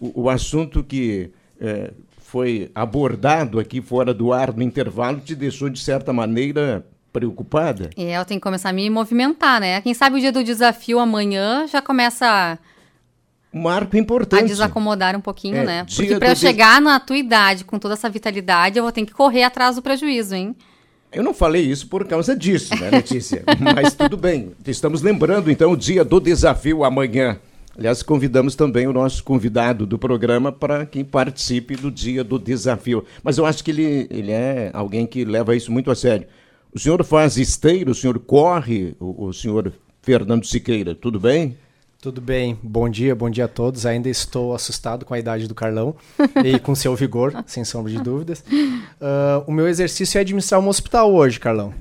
o, 0.00 0.22
o 0.22 0.30
assunto 0.30 0.82
que 0.82 1.30
é, 1.60 1.92
foi 2.18 2.70
abordado 2.74 3.58
aqui 3.58 3.80
fora 3.80 4.12
do 4.12 4.32
ar 4.32 4.54
no 4.54 4.62
intervalo 4.62 5.20
te 5.20 5.34
deixou, 5.34 5.68
de 5.68 5.80
certa 5.80 6.12
maneira, 6.12 6.84
preocupada? 7.12 7.90
É, 7.96 8.18
eu 8.18 8.24
tenho 8.24 8.40
que 8.40 8.44
começar 8.44 8.68
a 8.68 8.72
me 8.72 8.88
movimentar, 8.90 9.60
né? 9.60 9.80
Quem 9.80 9.94
sabe 9.94 10.16
o 10.16 10.20
dia 10.20 10.32
do 10.32 10.44
desafio 10.44 10.98
amanhã 10.98 11.66
já 11.66 11.80
começa 11.80 12.58
um 13.52 13.62
marco 13.62 13.96
importante. 13.96 14.44
A 14.44 14.46
desacomodar 14.46 15.16
um 15.16 15.20
pouquinho, 15.20 15.56
é, 15.56 15.64
né? 15.64 15.86
Porque 15.94 16.16
para 16.16 16.30
eu 16.30 16.36
chegar 16.36 16.80
na 16.80 17.00
tua 17.00 17.16
idade 17.16 17.64
com 17.64 17.78
toda 17.78 17.94
essa 17.94 18.08
vitalidade, 18.10 18.78
eu 18.78 18.82
vou 18.82 18.92
ter 18.92 19.06
que 19.06 19.12
correr 19.12 19.42
atrás 19.42 19.76
do 19.76 19.82
prejuízo, 19.82 20.34
hein? 20.34 20.54
Eu 21.10 21.22
não 21.22 21.32
falei 21.32 21.62
isso 21.62 21.88
por 21.88 22.06
causa 22.06 22.36
disso, 22.36 22.74
né, 22.78 22.90
Letícia? 22.90 23.42
Mas 23.74 23.94
tudo 23.94 24.16
bem. 24.16 24.52
Estamos 24.66 25.00
lembrando, 25.00 25.50
então, 25.50 25.72
o 25.72 25.76
dia 25.76 26.04
do 26.04 26.20
desafio 26.20 26.84
amanhã. 26.84 27.38
Aliás, 27.78 28.02
convidamos 28.02 28.56
também 28.56 28.88
o 28.88 28.92
nosso 28.92 29.22
convidado 29.22 29.86
do 29.86 29.96
programa 29.96 30.50
para 30.50 30.84
que 30.84 31.04
participe 31.04 31.76
do 31.76 31.92
dia 31.92 32.24
do 32.24 32.36
desafio. 32.36 33.04
Mas 33.22 33.38
eu 33.38 33.46
acho 33.46 33.62
que 33.62 33.70
ele, 33.70 34.08
ele 34.10 34.32
é 34.32 34.72
alguém 34.74 35.06
que 35.06 35.24
leva 35.24 35.54
isso 35.54 35.70
muito 35.70 35.88
a 35.88 35.94
sério. 35.94 36.26
O 36.74 36.78
senhor 36.78 37.04
faz 37.04 37.36
esteiro, 37.36 37.92
o 37.92 37.94
senhor 37.94 38.18
corre, 38.18 38.96
o, 38.98 39.26
o 39.26 39.32
senhor 39.32 39.72
Fernando 40.02 40.44
Siqueira, 40.44 40.92
tudo 40.92 41.20
bem? 41.20 41.56
Tudo 42.02 42.20
bem, 42.20 42.58
bom 42.60 42.88
dia, 42.88 43.14
bom 43.14 43.30
dia 43.30 43.44
a 43.44 43.48
todos. 43.48 43.86
Ainda 43.86 44.08
estou 44.08 44.56
assustado 44.56 45.04
com 45.04 45.14
a 45.14 45.18
idade 45.18 45.46
do 45.46 45.54
Carlão 45.54 45.94
e 46.44 46.58
com 46.58 46.74
seu 46.74 46.96
vigor, 46.96 47.32
sem 47.46 47.64
sombra 47.64 47.92
de 47.92 48.02
dúvidas. 48.02 48.40
Uh, 48.40 49.44
o 49.46 49.52
meu 49.52 49.68
exercício 49.68 50.18
é 50.18 50.22
administrar 50.22 50.60
um 50.60 50.66
hospital 50.66 51.14
hoje, 51.14 51.38
Carlão. 51.38 51.72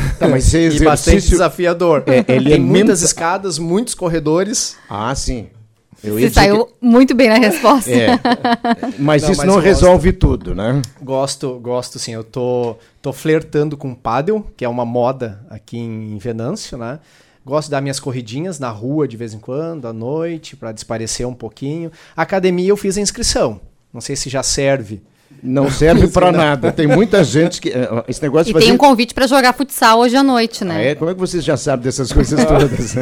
Tá, 0.18 0.28
mas 0.28 0.46
exercício... 0.46 0.82
E 0.82 0.84
bastante 0.84 1.28
desafiador. 1.28 2.04
É, 2.06 2.24
ele 2.32 2.50
Tem 2.50 2.54
é 2.54 2.58
muitas 2.58 3.00
muito... 3.00 3.04
escadas, 3.06 3.58
muitos 3.58 3.94
corredores. 3.94 4.76
Ah, 4.88 5.14
sim. 5.14 5.48
Eu 6.02 6.18
Você 6.18 6.28
saiu 6.28 6.66
que... 6.66 6.74
muito 6.82 7.14
bem 7.14 7.30
na 7.30 7.38
resposta. 7.38 7.90
É. 7.90 8.18
Mas 8.98 9.22
não, 9.22 9.30
isso 9.30 9.40
mas 9.40 9.54
não 9.54 9.58
resolve 9.58 10.12
tudo, 10.12 10.54
né? 10.54 10.82
Gosto, 11.00 11.58
gosto 11.58 11.98
sim. 11.98 12.12
Eu 12.12 12.22
tô, 12.22 12.76
tô 13.00 13.10
flertando 13.10 13.74
com 13.74 13.94
paddle, 13.94 14.44
que 14.54 14.66
é 14.66 14.68
uma 14.68 14.84
moda 14.84 15.40
aqui 15.48 15.78
em 15.78 16.18
Venâncio, 16.18 16.76
né? 16.76 16.98
Gosto 17.44 17.66
de 17.66 17.72
dar 17.72 17.80
minhas 17.80 17.98
corridinhas 17.98 18.58
na 18.58 18.68
rua 18.70 19.08
de 19.08 19.16
vez 19.16 19.32
em 19.32 19.38
quando, 19.38 19.86
à 19.86 19.92
noite, 19.92 20.56
para 20.56 20.72
desaparecer 20.72 21.26
um 21.26 21.34
pouquinho. 21.34 21.90
Academia 22.14 22.68
eu 22.68 22.76
fiz 22.76 22.98
a 22.98 23.00
inscrição. 23.00 23.60
Não 23.92 24.00
sei 24.00 24.14
se 24.14 24.28
já 24.28 24.42
serve. 24.42 25.02
Não 25.42 25.70
serve 25.70 26.08
para 26.08 26.32
nada. 26.32 26.72
Tem 26.72 26.86
muita 26.86 27.22
gente 27.22 27.60
que. 27.60 27.68
Eh, 27.68 28.04
esse 28.08 28.22
negócio 28.22 28.50
e 28.50 28.52
fazer... 28.52 28.66
tem 28.66 28.74
um 28.74 28.78
convite 28.78 29.12
para 29.12 29.26
jogar 29.26 29.52
futsal 29.52 30.00
hoje 30.00 30.16
à 30.16 30.22
noite, 30.22 30.64
né? 30.64 30.76
Ah, 30.76 30.82
é? 30.82 30.94
Como 30.94 31.10
é 31.10 31.14
que 31.14 31.20
vocês 31.20 31.44
já 31.44 31.56
sabem 31.56 31.84
dessas 31.84 32.12
coisas 32.12 32.42
todas? 32.46 32.94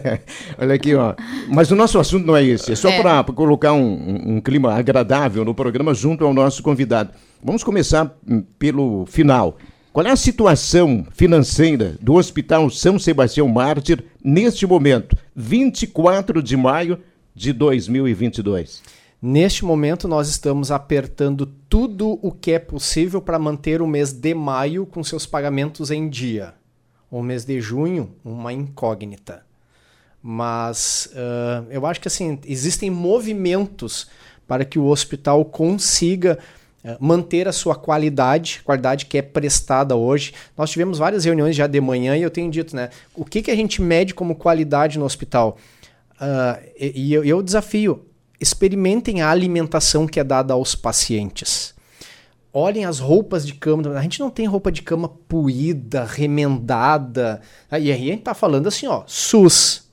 Olha 0.58 0.74
aqui, 0.74 0.94
ó. 0.94 1.14
Mas 1.48 1.70
o 1.70 1.76
nosso 1.76 1.98
assunto 1.98 2.26
não 2.26 2.36
é 2.36 2.44
esse. 2.44 2.72
É 2.72 2.76
só 2.76 2.88
é. 2.88 3.00
para 3.00 3.22
colocar 3.32 3.72
um, 3.72 3.84
um, 3.84 4.36
um 4.36 4.40
clima 4.40 4.74
agradável 4.74 5.44
no 5.44 5.54
programa 5.54 5.94
junto 5.94 6.24
ao 6.24 6.34
nosso 6.34 6.62
convidado. 6.62 7.10
Vamos 7.42 7.62
começar 7.62 8.16
hum, 8.28 8.42
pelo 8.58 9.06
final. 9.06 9.56
Qual 9.94 10.04
é 10.04 10.10
a 10.10 10.16
situação 10.16 11.06
financeira 11.12 11.94
do 12.00 12.14
Hospital 12.14 12.68
São 12.68 12.98
Sebastião 12.98 13.46
Mártir 13.46 14.02
neste 14.24 14.66
momento, 14.66 15.16
24 15.36 16.42
de 16.42 16.56
maio 16.56 16.98
de 17.32 17.52
2022? 17.52 18.82
Neste 19.26 19.64
momento, 19.64 20.06
nós 20.06 20.28
estamos 20.28 20.70
apertando 20.70 21.46
tudo 21.46 22.18
o 22.20 22.30
que 22.30 22.52
é 22.52 22.58
possível 22.58 23.22
para 23.22 23.38
manter 23.38 23.80
o 23.80 23.86
mês 23.86 24.12
de 24.12 24.34
maio 24.34 24.84
com 24.84 25.02
seus 25.02 25.24
pagamentos 25.24 25.90
em 25.90 26.10
dia. 26.10 26.52
O 27.10 27.22
mês 27.22 27.42
de 27.42 27.58
junho, 27.58 28.14
uma 28.22 28.52
incógnita. 28.52 29.42
Mas 30.22 31.08
uh, 31.14 31.66
eu 31.70 31.86
acho 31.86 32.02
que 32.02 32.08
assim 32.08 32.38
existem 32.44 32.90
movimentos 32.90 34.10
para 34.46 34.62
que 34.62 34.78
o 34.78 34.88
hospital 34.88 35.42
consiga 35.46 36.38
manter 37.00 37.48
a 37.48 37.52
sua 37.52 37.74
qualidade, 37.74 38.60
qualidade 38.62 39.06
que 39.06 39.16
é 39.16 39.22
prestada 39.22 39.96
hoje. 39.96 40.34
Nós 40.54 40.70
tivemos 40.70 40.98
várias 40.98 41.24
reuniões 41.24 41.56
já 41.56 41.66
de 41.66 41.80
manhã 41.80 42.14
e 42.14 42.20
eu 42.20 42.30
tenho 42.30 42.50
dito, 42.50 42.76
né? 42.76 42.90
O 43.14 43.24
que, 43.24 43.40
que 43.40 43.50
a 43.50 43.56
gente 43.56 43.80
mede 43.80 44.12
como 44.12 44.34
qualidade 44.34 44.98
no 44.98 45.06
hospital? 45.06 45.56
Uh, 46.20 46.62
e, 46.78 47.06
e 47.06 47.14
eu, 47.14 47.24
eu 47.24 47.42
desafio, 47.42 48.04
experimentem 48.40 49.22
a 49.22 49.30
alimentação 49.30 50.06
que 50.06 50.20
é 50.20 50.24
dada 50.24 50.54
aos 50.54 50.74
pacientes. 50.74 51.74
Olhem 52.52 52.84
as 52.84 52.98
roupas 52.98 53.46
de 53.46 53.54
cama. 53.54 53.98
A 53.98 54.02
gente 54.02 54.20
não 54.20 54.30
tem 54.30 54.46
roupa 54.46 54.70
de 54.70 54.82
cama 54.82 55.08
puída, 55.08 56.04
remendada. 56.04 57.40
E 57.72 57.74
aí 57.74 57.92
a 57.92 57.96
gente 57.96 58.20
está 58.20 58.34
falando 58.34 58.68
assim, 58.68 58.86
ó, 58.86 59.02
SUS. 59.06 59.84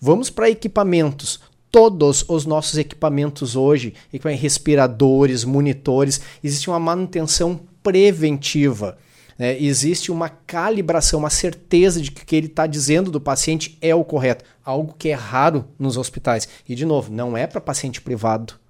Vamos 0.00 0.30
para 0.30 0.50
equipamentos 0.50 1.40
todos 1.70 2.24
os 2.28 2.44
nossos 2.46 2.76
equipamentos 2.78 3.54
hoje, 3.54 3.94
respiradores, 4.40 5.44
monitores, 5.44 6.20
existe 6.42 6.68
uma 6.68 6.80
manutenção 6.80 7.60
preventiva. 7.82 8.98
Né? 9.40 9.58
Existe 9.58 10.12
uma 10.12 10.28
calibração, 10.28 11.20
uma 11.20 11.30
certeza 11.30 11.98
de 12.02 12.10
que 12.10 12.22
o 12.22 12.26
que 12.26 12.36
ele 12.36 12.46
está 12.48 12.66
dizendo 12.66 13.10
do 13.10 13.18
paciente 13.18 13.78
é 13.80 13.94
o 13.94 14.04
correto. 14.04 14.44
Algo 14.62 14.94
que 14.98 15.08
é 15.08 15.14
raro 15.14 15.64
nos 15.78 15.96
hospitais. 15.96 16.46
E, 16.68 16.74
de 16.74 16.84
novo, 16.84 17.10
não 17.10 17.34
é 17.34 17.46
para 17.46 17.58
paciente 17.58 18.02
privado. 18.02 18.60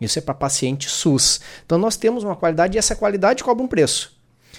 Isso 0.00 0.16
é 0.16 0.22
para 0.22 0.32
paciente 0.32 0.88
SUS. 0.88 1.40
Então, 1.66 1.78
nós 1.78 1.96
temos 1.96 2.22
uma 2.22 2.36
qualidade 2.36 2.76
e 2.76 2.78
essa 2.78 2.94
qualidade 2.94 3.42
cobra 3.42 3.64
um 3.64 3.66
preço. 3.66 4.13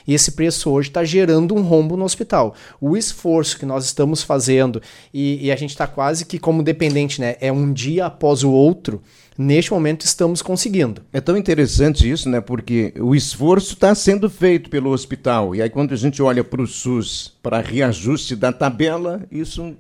E 0.08 0.14
esse 0.14 0.32
preço 0.32 0.70
hoje 0.70 0.90
está 0.90 1.04
gerando 1.04 1.56
um 1.56 1.62
rombo 1.62 1.96
no 1.98 2.06
hospital. 2.06 2.56
O 2.80 2.96
esforço 2.98 3.58
que 3.58 3.66
nós 3.66 3.86
estamos 3.86 4.24
fazendo, 4.24 4.82
e, 5.14 5.46
e 5.46 5.52
a 5.52 5.56
gente 5.56 5.72
está 5.72 5.88
quase 5.88 6.26
que 6.26 6.40
como 6.40 6.64
dependente, 6.64 7.22
né? 7.22 7.36
É 7.40 7.52
um 7.52 7.72
dia 7.72 8.06
após 8.06 8.44
o 8.44 8.52
outro. 8.52 9.02
Neste 9.38 9.72
momento 9.74 10.06
estamos 10.06 10.42
conseguindo. 10.42 11.02
É 11.12 11.20
tão 11.20 11.36
interessante 11.36 12.10
isso, 12.10 12.30
né? 12.30 12.40
Porque 12.40 12.94
o 12.98 13.14
esforço 13.14 13.74
está 13.74 13.94
sendo 13.94 14.30
feito 14.30 14.70
pelo 14.70 14.92
hospital. 14.92 15.54
E 15.54 15.62
aí, 15.62 15.70
quando 15.70 15.94
a 15.94 15.98
gente 15.98 16.22
olha 16.22 16.44
para 16.44 16.62
o 16.62 16.68
SUS, 16.68 17.34
para 17.44 17.60
reajuste 17.60 18.34
da 18.34 18.54
tabela, 18.54 19.24
isso 19.30 19.76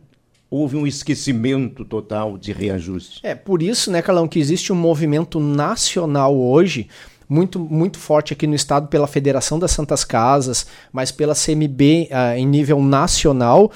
houve 0.49 0.75
um 0.75 0.85
esquecimento 0.85 1.83
total 1.83 2.37
de 2.37 2.51
reajuste. 2.51 3.19
É 3.23 3.33
por 3.33 3.61
isso, 3.61 3.91
né, 3.91 4.01
Calão, 4.01 4.27
que 4.27 4.39
existe 4.39 4.71
um 4.71 4.75
movimento 4.75 5.39
nacional 5.39 6.37
hoje 6.37 6.87
muito, 7.27 7.59
muito 7.59 7.97
forte 7.99 8.33
aqui 8.33 8.47
no 8.47 8.55
estado 8.55 8.87
pela 8.87 9.07
Federação 9.07 9.57
das 9.59 9.71
Santas 9.71 10.03
Casas, 10.03 10.65
mas 10.91 11.11
pela 11.11 11.33
CMB 11.33 11.81
uh, 11.81 12.07
ah, 12.11 12.37
em 12.37 12.45
nível 12.45 12.81
nacional, 12.81 13.71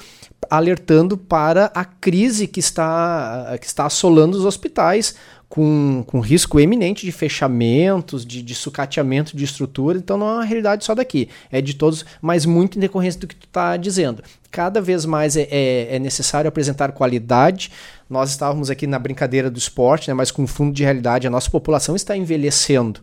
alertando 0.48 1.16
para 1.16 1.66
a 1.74 1.84
crise 1.84 2.46
que 2.46 2.60
está, 2.60 3.52
uh, 3.54 3.58
que 3.58 3.66
está 3.66 3.86
assolando 3.86 4.36
os 4.36 4.44
hospitais, 4.44 5.14
com, 5.50 6.04
com 6.06 6.20
risco 6.20 6.60
eminente 6.60 7.04
de 7.04 7.10
fechamentos, 7.10 8.24
de, 8.24 8.40
de 8.40 8.54
sucateamento 8.54 9.36
de 9.36 9.44
estrutura. 9.44 9.98
Então 9.98 10.16
não 10.16 10.28
é 10.28 10.34
uma 10.34 10.44
realidade 10.44 10.84
só 10.84 10.94
daqui, 10.94 11.28
é 11.50 11.60
de 11.60 11.74
todos, 11.74 12.06
mas 12.22 12.46
muito 12.46 12.78
em 12.78 12.80
decorrência 12.80 13.20
do 13.20 13.26
que 13.26 13.34
tu 13.34 13.48
está 13.48 13.76
dizendo. 13.76 14.22
Cada 14.48 14.80
vez 14.80 15.04
mais 15.04 15.36
é, 15.36 15.48
é, 15.50 15.96
é, 15.96 15.98
necessário 15.98 16.48
apresentar 16.48 16.92
qualidade. 16.92 17.72
Nós 18.08 18.30
estávamos 18.30 18.70
aqui 18.70 18.86
na 18.86 18.98
brincadeira 18.98 19.50
do 19.50 19.58
esporte, 19.58 20.08
né, 20.08 20.14
mas 20.14 20.30
com 20.30 20.46
fundo 20.46 20.72
de 20.72 20.84
realidade, 20.84 21.26
a 21.26 21.30
nossa 21.30 21.50
população 21.50 21.96
está 21.96 22.16
envelhecendo. 22.16 23.00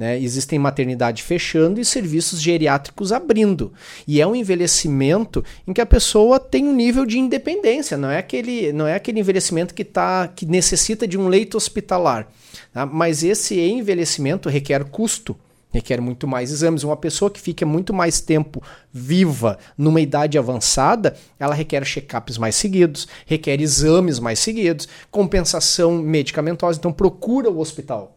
Né? 0.00 0.18
Existem 0.18 0.58
maternidade 0.58 1.22
fechando 1.22 1.78
e 1.78 1.84
serviços 1.84 2.40
geriátricos 2.40 3.12
abrindo. 3.12 3.70
E 4.08 4.18
é 4.18 4.26
um 4.26 4.34
envelhecimento 4.34 5.44
em 5.68 5.74
que 5.74 5.80
a 5.82 5.84
pessoa 5.84 6.40
tem 6.40 6.66
um 6.66 6.74
nível 6.74 7.04
de 7.04 7.18
independência, 7.18 7.98
não 7.98 8.10
é 8.10 8.16
aquele, 8.16 8.72
não 8.72 8.86
é 8.86 8.94
aquele 8.94 9.20
envelhecimento 9.20 9.74
que, 9.74 9.84
tá, 9.84 10.26
que 10.28 10.46
necessita 10.46 11.06
de 11.06 11.18
um 11.18 11.28
leito 11.28 11.54
hospitalar. 11.54 12.26
Tá? 12.72 12.86
Mas 12.86 13.22
esse 13.22 13.60
envelhecimento 13.60 14.48
requer 14.48 14.84
custo 14.84 15.36
requer 15.70 16.00
muito 16.00 16.26
mais 16.26 16.50
exames. 16.50 16.82
Uma 16.82 16.96
pessoa 16.96 17.30
que 17.30 17.38
fica 17.38 17.66
muito 17.66 17.92
mais 17.92 18.22
tempo 18.22 18.62
viva 18.90 19.58
numa 19.76 20.00
idade 20.00 20.38
avançada, 20.38 21.14
ela 21.38 21.54
requer 21.54 21.84
check-ups 21.84 22.38
mais 22.38 22.56
seguidos, 22.56 23.06
requer 23.26 23.60
exames 23.60 24.18
mais 24.18 24.38
seguidos, 24.38 24.88
compensação 25.10 25.98
medicamentosa. 25.98 26.78
Então, 26.78 26.90
procura 26.90 27.50
o 27.50 27.60
hospital. 27.60 28.16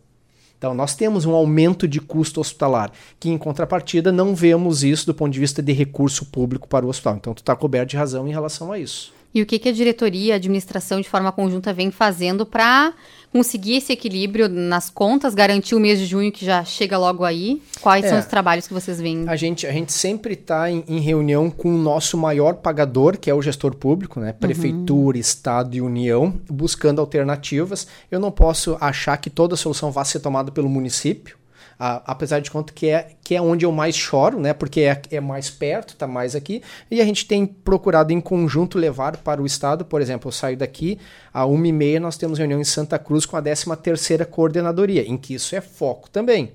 Então, 0.63 0.74
nós 0.74 0.95
temos 0.95 1.25
um 1.25 1.33
aumento 1.33 1.86
de 1.86 2.00
custo 2.00 2.39
hospitalar, 2.39 2.89
que 3.19 3.30
em 3.30 3.38
contrapartida 3.38 4.13
não 4.13 4.33
vemos 4.33 4.81
isso 4.81 5.06
do 5.06 5.13
ponto 5.13 5.33
de 5.33 5.39
vista 5.42 5.62
de 5.62 5.74
recurso 5.74 6.25
público 6.27 6.69
para 6.69 6.86
o 6.86 6.89
hospital. 6.89 7.18
Então, 7.18 7.33
tu 7.33 7.39
está 7.39 7.54
coberto 7.54 7.89
de 7.89 7.98
razão 7.98 8.25
em 8.25 8.31
relação 8.31 8.71
a 8.71 8.80
isso. 8.80 9.13
E 9.33 9.41
o 9.41 9.45
que, 9.45 9.57
que 9.57 9.69
a 9.69 9.71
diretoria, 9.71 10.33
a 10.33 10.35
administração, 10.35 11.01
de 11.01 11.09
forma 11.09 11.31
conjunta, 11.31 11.74
vem 11.74 11.89
fazendo 11.89 12.45
para 12.45 12.94
conseguir 13.31 13.77
esse 13.77 13.91
equilíbrio 13.91 14.47
nas 14.47 14.91
contas, 14.91 15.33
garantir 15.33 15.74
o 15.74 15.80
mês 15.80 15.97
de 15.97 16.06
junho 16.06 16.31
que 16.31 16.45
já 16.45 16.63
chega 16.63 17.00
logo 17.00 17.24
aí? 17.24 17.59
Quais 17.81 18.06
é, 18.06 18.09
são 18.09 18.19
os 18.19 18.25
trabalhos 18.25 18.68
que 18.68 18.74
vocês 18.74 19.01
veem? 19.01 19.27
A 19.27 19.35
gente, 19.35 19.65
a 19.65 19.71
gente 19.71 19.91
sempre 19.91 20.35
está 20.35 20.69
em, 20.69 20.83
em, 20.88 21.00
reunião 21.00 21.50
com 21.50 21.74
o 21.74 21.77
nosso 21.77 22.15
maior 22.15 22.56
pagador, 22.56 23.18
que 23.18 23.30
é 23.30 23.33
o 23.33 23.41
gestor 23.41 23.75
público, 23.75 24.19
né? 24.19 24.33
Prefeitura, 24.33 25.18
uhum. 25.18 25.21
Estado 25.21 25.75
e 25.75 25.81
União, 25.81 26.39
buscando 26.47 27.01
alternativas. 27.01 27.88
Eu 28.12 28.19
não 28.19 28.31
posso 28.31 28.77
achar 28.80 29.18
que 29.18 29.31
toda 29.31 29.56
solução 29.56 29.91
vá 29.91 30.06
ser 30.06 30.19
tomada 30.19 30.51
pelo 30.51 30.69
município. 30.69 31.43
A, 31.85 32.01
apesar 32.13 32.39
de 32.39 32.50
conta 32.50 32.71
que 32.71 32.88
é, 32.88 33.09
que 33.21 33.35
é 33.35 33.41
onde 33.41 33.65
eu 33.65 33.71
mais 33.74 33.94
choro, 33.94 34.39
né? 34.39 34.53
Porque 34.53 34.80
é, 34.81 35.01
é 35.12 35.19
mais 35.19 35.50
perto, 35.50 35.89
está 35.89 36.07
mais 36.07 36.33
aqui. 36.33 36.63
E 36.89 37.01
a 37.01 37.06
gente 37.06 37.27
tem 37.27 37.45
procurado 37.45 38.13
em 38.13 38.21
conjunto 38.21 38.77
levar 38.80 39.18
para 39.18 39.41
o 39.41 39.45
estado, 39.45 39.83
por 39.83 40.01
exemplo, 40.01 40.30
eu 40.30 40.31
saio 40.31 40.56
daqui, 40.56 40.97
a 41.33 41.44
1h30 41.44 42.00
nós 42.00 42.15
temos 42.15 42.39
reunião 42.39 42.62
em 42.62 42.63
Santa 42.63 42.97
Cruz 42.97 43.25
com 43.25 43.35
a 43.35 43.41
13ª 43.41 44.25
Coordenadoria, 44.25 45.06
em 45.06 45.18
que 45.18 45.33
isso 45.33 45.57
é 45.57 45.59
foco 45.59 46.09
também. 46.09 46.53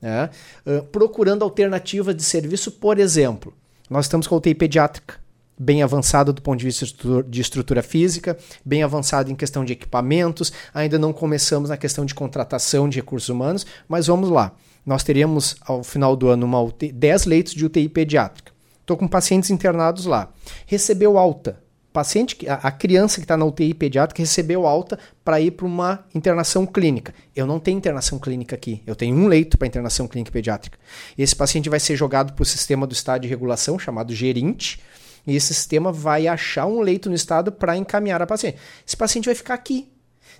Né? 0.00 0.30
Uh, 0.66 0.82
procurando 0.84 1.44
alternativas 1.44 2.16
de 2.16 2.22
serviço, 2.22 2.72
por 2.72 2.98
exemplo, 2.98 3.52
nós 3.90 4.06
estamos 4.06 4.26
com 4.26 4.36
a 4.36 4.38
UTI 4.38 4.54
pediátrica 4.54 5.25
bem 5.58 5.82
avançado 5.82 6.32
do 6.32 6.42
ponto 6.42 6.58
de 6.58 6.66
vista 6.66 6.86
de 7.26 7.40
estrutura 7.40 7.82
física, 7.82 8.36
bem 8.64 8.82
avançado 8.82 9.30
em 9.30 9.34
questão 9.34 9.64
de 9.64 9.72
equipamentos. 9.72 10.52
Ainda 10.74 10.98
não 10.98 11.12
começamos 11.12 11.70
na 11.70 11.76
questão 11.76 12.04
de 12.04 12.14
contratação 12.14 12.88
de 12.88 12.96
recursos 12.96 13.28
humanos, 13.28 13.66
mas 13.88 14.06
vamos 14.06 14.28
lá. 14.28 14.52
Nós 14.84 15.02
teríamos 15.02 15.56
ao 15.62 15.82
final 15.82 16.14
do 16.14 16.28
ano 16.28 16.46
uma 16.46 16.60
UTI, 16.60 16.92
10 16.92 17.24
leitos 17.24 17.54
de 17.54 17.64
UTI 17.64 17.88
pediátrica. 17.88 18.52
Estou 18.80 18.96
com 18.96 19.08
pacientes 19.08 19.50
internados 19.50 20.06
lá. 20.06 20.32
Recebeu 20.64 21.18
alta. 21.18 21.60
Paciente, 21.92 22.36
a, 22.46 22.70
criança 22.70 23.16
que 23.16 23.24
está 23.24 23.38
na 23.38 23.46
UTI 23.46 23.72
pediátrica 23.72 24.20
recebeu 24.20 24.66
alta 24.66 24.98
para 25.24 25.40
ir 25.40 25.52
para 25.52 25.64
uma 25.64 26.04
internação 26.14 26.66
clínica. 26.66 27.14
Eu 27.34 27.46
não 27.46 27.58
tenho 27.58 27.78
internação 27.78 28.18
clínica 28.18 28.54
aqui. 28.54 28.82
Eu 28.86 28.94
tenho 28.94 29.16
um 29.16 29.26
leito 29.26 29.56
para 29.56 29.66
internação 29.66 30.06
clínica 30.06 30.30
pediátrica. 30.30 30.78
Esse 31.16 31.34
paciente 31.34 31.70
vai 31.70 31.80
ser 31.80 31.96
jogado 31.96 32.34
para 32.34 32.42
o 32.42 32.46
sistema 32.46 32.86
do 32.86 32.92
estado 32.92 33.22
de 33.22 33.28
regulação, 33.28 33.78
chamado 33.78 34.14
Gerint 34.14 34.76
e 35.26 35.34
esse 35.34 35.52
sistema 35.52 35.90
vai 35.90 36.26
achar 36.28 36.66
um 36.66 36.80
leito 36.80 37.08
no 37.08 37.14
estado 37.14 37.50
para 37.50 37.76
encaminhar 37.76 38.22
a 38.22 38.26
paciente. 38.26 38.58
Esse 38.86 38.96
paciente 38.96 39.26
vai 39.26 39.34
ficar 39.34 39.54
aqui. 39.54 39.88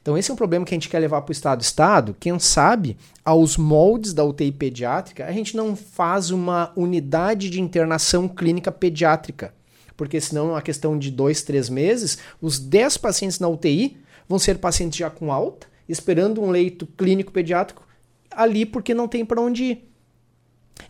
Então, 0.00 0.17
esse 0.17 0.31
é 0.31 0.35
um 0.35 0.37
problema 0.37 0.65
que 0.65 0.73
a 0.73 0.77
gente 0.77 0.88
quer 0.88 1.00
levar 1.00 1.23
para 1.23 1.31
o 1.31 1.33
estado. 1.33 1.62
Estado, 1.62 2.17
quem 2.21 2.38
sabe, 2.38 2.97
aos 3.25 3.56
moldes 3.56 4.12
da 4.12 4.23
UTI 4.23 4.53
pediátrica, 4.53 5.27
a 5.27 5.33
gente 5.33 5.56
não 5.56 5.75
faz 5.75 6.31
uma 6.31 6.73
unidade 6.77 7.50
de 7.50 7.61
internação 7.61 8.29
clínica 8.29 8.71
pediátrica. 8.71 9.53
Porque 9.97 10.21
senão, 10.21 10.55
a 10.55 10.62
questão 10.62 10.97
de 10.97 11.11
dois, 11.11 11.43
três 11.43 11.69
meses, 11.69 12.19
os 12.41 12.59
10 12.59 12.99
pacientes 12.99 13.41
na 13.41 13.49
UTI 13.49 13.97
vão 14.29 14.38
ser 14.38 14.59
pacientes 14.59 14.99
já 14.99 15.11
com 15.11 15.33
alta, 15.33 15.67
esperando 15.88 16.41
um 16.41 16.50
leito 16.50 16.87
clínico 16.87 17.33
pediátrico 17.33 17.87
ali 18.31 18.67
porque 18.67 18.93
não 18.93 19.09
tem 19.09 19.25
para 19.25 19.41
onde 19.41 19.65
ir. 19.65 19.88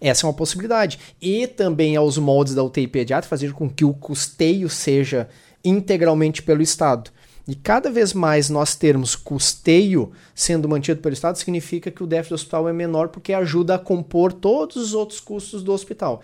Essa 0.00 0.26
é 0.26 0.28
uma 0.28 0.34
possibilidade. 0.34 0.98
E 1.20 1.46
também 1.46 1.96
aos 1.96 2.18
moldes 2.18 2.54
da 2.54 2.62
UTI 2.62 2.86
pediátrica 2.86 3.28
fazer 3.28 3.52
com 3.52 3.68
que 3.68 3.84
o 3.84 3.94
custeio 3.94 4.68
seja 4.68 5.28
integralmente 5.64 6.42
pelo 6.42 6.62
Estado. 6.62 7.10
E 7.48 7.54
cada 7.54 7.90
vez 7.90 8.12
mais 8.12 8.50
nós 8.50 8.74
termos 8.74 9.14
custeio 9.14 10.12
sendo 10.34 10.68
mantido 10.68 11.00
pelo 11.00 11.12
Estado 11.12 11.38
significa 11.38 11.92
que 11.92 12.02
o 12.02 12.06
déficit 12.06 12.30
do 12.30 12.34
hospital 12.34 12.68
é 12.68 12.72
menor 12.72 13.08
porque 13.08 13.32
ajuda 13.32 13.76
a 13.76 13.78
compor 13.78 14.32
todos 14.32 14.76
os 14.76 14.94
outros 14.94 15.20
custos 15.20 15.62
do 15.62 15.72
hospital. 15.72 16.20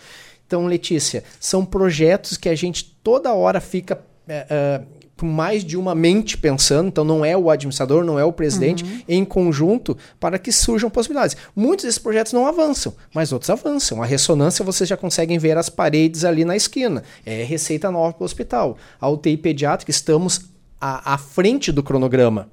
Então, 0.47 0.67
Letícia, 0.67 1.23
são 1.38 1.64
projetos 1.64 2.37
que 2.37 2.49
a 2.49 2.55
gente 2.55 2.97
toda 3.03 3.32
hora 3.32 3.61
fica 3.61 4.05
é, 4.29 4.47
é, 4.50 4.82
com 5.23 5.27
mais 5.29 5.65
de 5.65 5.77
uma 5.77 5.95
mente 5.95 6.37
pensando, 6.37 6.89
então 6.89 7.05
não 7.05 7.25
é 7.25 7.37
o 7.37 7.49
administrador, 7.49 8.05
não 8.05 8.19
é 8.19 8.25
o 8.25 8.33
presidente, 8.33 8.83
uhum. 8.83 9.03
em 9.09 9.25
conjunto, 9.25 9.97
para 10.19 10.37
que 10.37 10.51
surjam 10.51 10.91
possibilidades. 10.91 11.37
Muitos 11.55 11.85
desses 11.85 12.01
projetos 12.01 12.33
não 12.33 12.45
avançam, 12.45 12.93
mas 13.15 13.33
outros 13.33 13.49
avançam. 13.49 14.03
A 14.03 14.05
ressonância 14.05 14.65
vocês 14.65 14.89
já 14.89 14.97
conseguem 14.97 15.39
ver 15.39 15.57
as 15.57 15.69
paredes 15.69 16.25
ali 16.25 16.45
na 16.45 16.57
esquina. 16.57 17.05
É 17.25 17.45
receita 17.45 17.89
nova 17.89 18.13
para 18.13 18.25
o 18.25 18.25
hospital. 18.25 18.77
A 19.01 19.09
UTI 19.09 19.37
pediátrica, 19.37 19.93
estamos 19.93 20.41
à, 20.81 21.15
à 21.15 21.19
frente 21.19 21.71
do 21.71 21.85
cronograma 21.85 22.49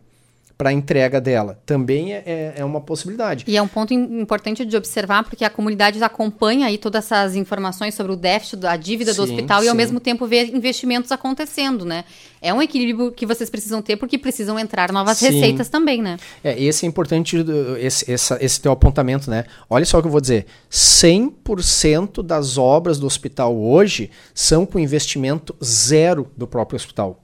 para 0.59 0.71
a 0.71 0.73
entrega 0.73 1.21
dela. 1.21 1.57
Também 1.65 2.13
é, 2.13 2.21
é, 2.25 2.53
é, 2.57 2.65
uma 2.65 2.81
possibilidade. 2.81 3.45
E 3.47 3.55
é 3.55 3.61
um 3.61 3.67
ponto 3.67 3.93
importante 3.93 4.65
de 4.65 4.75
observar, 4.75 5.23
porque 5.23 5.45
a 5.45 5.49
comunidade 5.49 6.03
acompanha 6.03 6.67
aí 6.67 6.77
todas 6.77 7.05
essas 7.05 7.33
informações 7.33 7.95
sobre 7.95 8.11
o 8.11 8.15
déficit, 8.17 8.65
a 8.65 8.75
dívida 8.75 9.13
sim, 9.13 9.17
do 9.17 9.23
hospital 9.23 9.61
sim. 9.61 9.67
e 9.67 9.69
ao 9.69 9.75
mesmo 9.75 10.01
tempo 10.01 10.27
vê 10.27 10.47
investimentos 10.47 11.13
acontecendo, 11.13 11.85
né? 11.85 12.03
É 12.41 12.53
um 12.53 12.61
equilíbrio 12.61 13.09
que 13.09 13.25
vocês 13.25 13.49
precisam 13.49 13.81
ter 13.81 13.95
porque 13.95 14.17
precisam 14.17 14.59
entrar 14.59 14.91
novas 14.91 15.19
sim. 15.19 15.29
receitas 15.29 15.69
também, 15.69 16.01
né? 16.01 16.17
É, 16.43 16.61
esse 16.61 16.85
é 16.85 16.89
importante, 16.89 17.37
esse, 17.79 18.11
esse, 18.11 18.33
esse 18.41 18.59
teu 18.59 18.73
apontamento, 18.73 19.31
né? 19.31 19.45
Olha 19.69 19.85
só 19.85 19.99
o 19.99 20.01
que 20.01 20.07
eu 20.07 20.11
vou 20.11 20.19
dizer. 20.19 20.45
100% 20.69 22.21
das 22.21 22.57
obras 22.57 22.99
do 22.99 23.07
hospital 23.07 23.55
hoje 23.55 24.11
são 24.33 24.65
com 24.65 24.77
investimento 24.77 25.55
zero 25.63 26.29
do 26.35 26.45
próprio 26.45 26.75
hospital. 26.75 27.23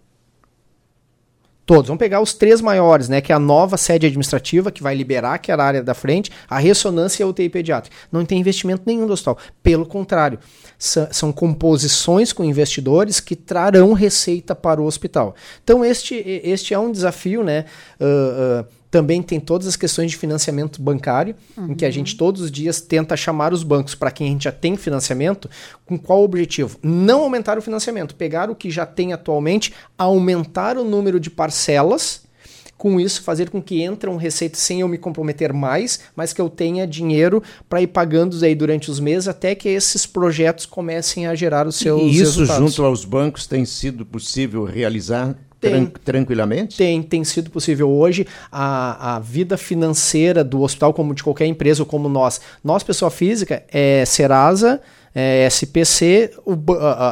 Todos. 1.66 1.88
Vamos 1.88 2.00
pegar 2.00 2.22
os 2.22 2.34
três 2.34 2.62
maiores, 2.62 3.10
né? 3.10 3.22
Que 3.22 3.32
é 3.32 3.36
a 3.36 3.40
nova 3.40 3.76
sede 3.76 4.06
administrativa, 4.06 4.72
que 4.72 4.84
vai 4.84 4.94
liberar 4.94 5.34
aquela 5.34 5.64
área 5.64 5.82
da 5.82 5.96
frente, 5.96 6.32
a 6.48 6.60
ressonância 6.60 7.22
e 7.22 7.26
a 7.26 7.28
UTI 7.28 7.50
pediátrica. 7.50 7.96
Não 8.12 8.24
tem 8.24 8.40
investimento 8.40 8.84
nenhum 8.86 9.08
do 9.08 9.14
hospital. 9.14 9.38
Pelo 9.64 9.86
contrário, 9.86 10.38
são 10.78 11.32
composições 11.32 12.32
com 12.32 12.44
investidores 12.44 13.20
que 13.20 13.36
trarão 13.36 13.94
receita 13.94 14.54
para 14.54 14.80
o 14.80 14.86
hospital. 14.86 15.34
Então, 15.64 15.84
este, 15.84 16.16
este 16.44 16.74
é 16.74 16.80
um 16.80 16.92
desafio, 16.92 17.44
né? 17.44 17.66
Uh, 18.00 18.62
uh, 18.62 18.68
também 18.96 19.22
tem 19.22 19.42
todas 19.42 19.68
as 19.68 19.76
questões 19.76 20.12
de 20.12 20.16
financiamento 20.16 20.82
bancário, 20.82 21.36
uhum. 21.58 21.74
em 21.74 21.76
que 21.76 21.84
a 21.84 21.92
gente 21.92 22.14
uhum. 22.14 22.18
todos 22.18 22.44
os 22.44 22.50
dias 22.50 22.80
tenta 22.80 23.18
chamar 23.18 23.52
os 23.52 23.62
bancos 23.62 23.94
para 23.94 24.10
quem 24.10 24.28
a 24.28 24.30
gente 24.30 24.46
já 24.46 24.54
tem 24.54 24.78
financiamento, 24.78 25.50
com 25.86 25.98
qual 25.98 26.24
objetivo? 26.24 26.80
Não 26.82 27.24
aumentar 27.24 27.58
o 27.58 27.62
financiamento, 27.62 28.16
pegar 28.16 28.50
o 28.50 28.56
que 28.56 28.72
já 28.72 28.86
tem 28.86 29.12
atualmente, 29.12 29.74
aumentar 29.98 30.78
o 30.78 30.86
número 30.86 31.20
de 31.20 31.30
parcelas, 31.30 32.22
com 32.78 32.98
isso 32.98 33.22
fazer 33.22 33.50
com 33.50 33.62
que 33.62 33.84
entram 33.84 34.16
receitas 34.16 34.62
sem 34.62 34.80
eu 34.80 34.88
me 34.88 34.98
comprometer 34.98 35.52
mais, 35.52 36.00
mas 36.16 36.32
que 36.32 36.40
eu 36.40 36.50
tenha 36.50 36.88
dinheiro 36.88 37.44
para 37.68 37.82
ir 37.82 37.88
pagando 37.88 38.38
aí 38.46 38.56
durante 38.56 38.90
os 38.90 39.02
meses 39.02 39.28
até 39.28 39.56
que 39.56 39.68
esses 39.68 40.06
projetos 40.06 40.66
comecem 40.66 41.28
a 41.28 41.36
gerar 41.36 41.68
os 41.68 41.76
seus 41.76 42.02
e 42.02 42.12
isso 42.12 42.40
resultados. 42.40 42.70
junto 42.70 42.86
aos 42.86 43.04
bancos 43.04 43.46
tem 43.46 43.66
sido 43.66 44.06
possível 44.06 44.64
realizar 44.64 45.36
tem, 45.60 45.86
tranquilamente? 45.86 46.78
Tem, 46.78 47.02
tem 47.02 47.24
sido 47.24 47.50
possível. 47.50 47.90
Hoje, 47.90 48.28
a, 48.52 49.16
a 49.16 49.20
vida 49.20 49.58
financeira 49.58 50.44
do 50.44 50.62
hospital, 50.62 50.94
como 50.94 51.14
de 51.14 51.24
qualquer 51.24 51.46
empresa, 51.46 51.82
ou 51.82 51.86
como 51.86 52.08
nós, 52.10 52.42
nós, 52.64 52.84
pessoa 52.84 53.10
física, 53.10 53.64
é 53.72 54.04
Serasa, 54.06 54.82
é, 55.16 55.46
SPC, 55.46 56.32
o, 56.46 56.58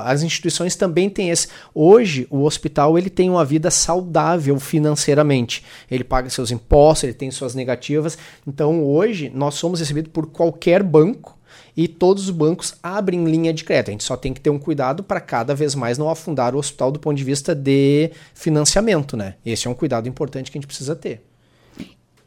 as 0.04 0.24
instituições 0.24 0.76
também 0.76 1.10
têm 1.10 1.30
esse. 1.30 1.48
Hoje, 1.74 2.28
o 2.30 2.44
hospital 2.44 2.98
ele 2.98 3.10
tem 3.10 3.30
uma 3.30 3.46
vida 3.46 3.72
saudável 3.72 4.60
financeiramente. 4.60 5.64
Ele 5.90 6.04
paga 6.04 6.30
seus 6.30 6.52
impostos, 6.52 7.06
ele 7.06 7.14
tem 7.14 7.32
suas 7.32 7.56
negativas. 7.56 8.18
Então, 8.46 8.84
hoje, 8.84 9.32
nós 9.34 9.56
somos 9.56 9.80
recebidos 9.80 10.12
por 10.12 10.28
qualquer 10.28 10.84
banco 10.84 11.38
e 11.76 11.88
todos 11.88 12.24
os 12.26 12.30
bancos 12.30 12.76
abrem 12.82 13.26
linha 13.26 13.54
de 13.54 13.64
crédito. 13.64 13.90
A 13.90 13.92
gente 13.92 14.04
só 14.04 14.16
tem 14.16 14.34
que 14.34 14.42
ter 14.42 14.50
um 14.50 14.60
cuidado 14.60 15.04
para 15.04 15.20
cada 15.20 15.56
vez 15.56 15.76
mais 15.76 15.98
não 15.98 16.10
afundar 16.10 16.56
o 16.56 16.58
hospital 16.60 16.92
do 16.92 17.00
ponto 17.00 17.18
de 17.18 17.24
vista 17.24 17.56
de 17.56 18.12
financiamento, 18.34 19.18
né? 19.18 19.36
Esse 19.46 19.68
é 19.68 19.70
um 19.70 19.76
cuidado 19.76 20.08
importante 20.08 20.52
que 20.52 20.58
a 20.58 20.60
gente 20.60 20.68
precisa 20.68 20.96
ter. 20.96 21.24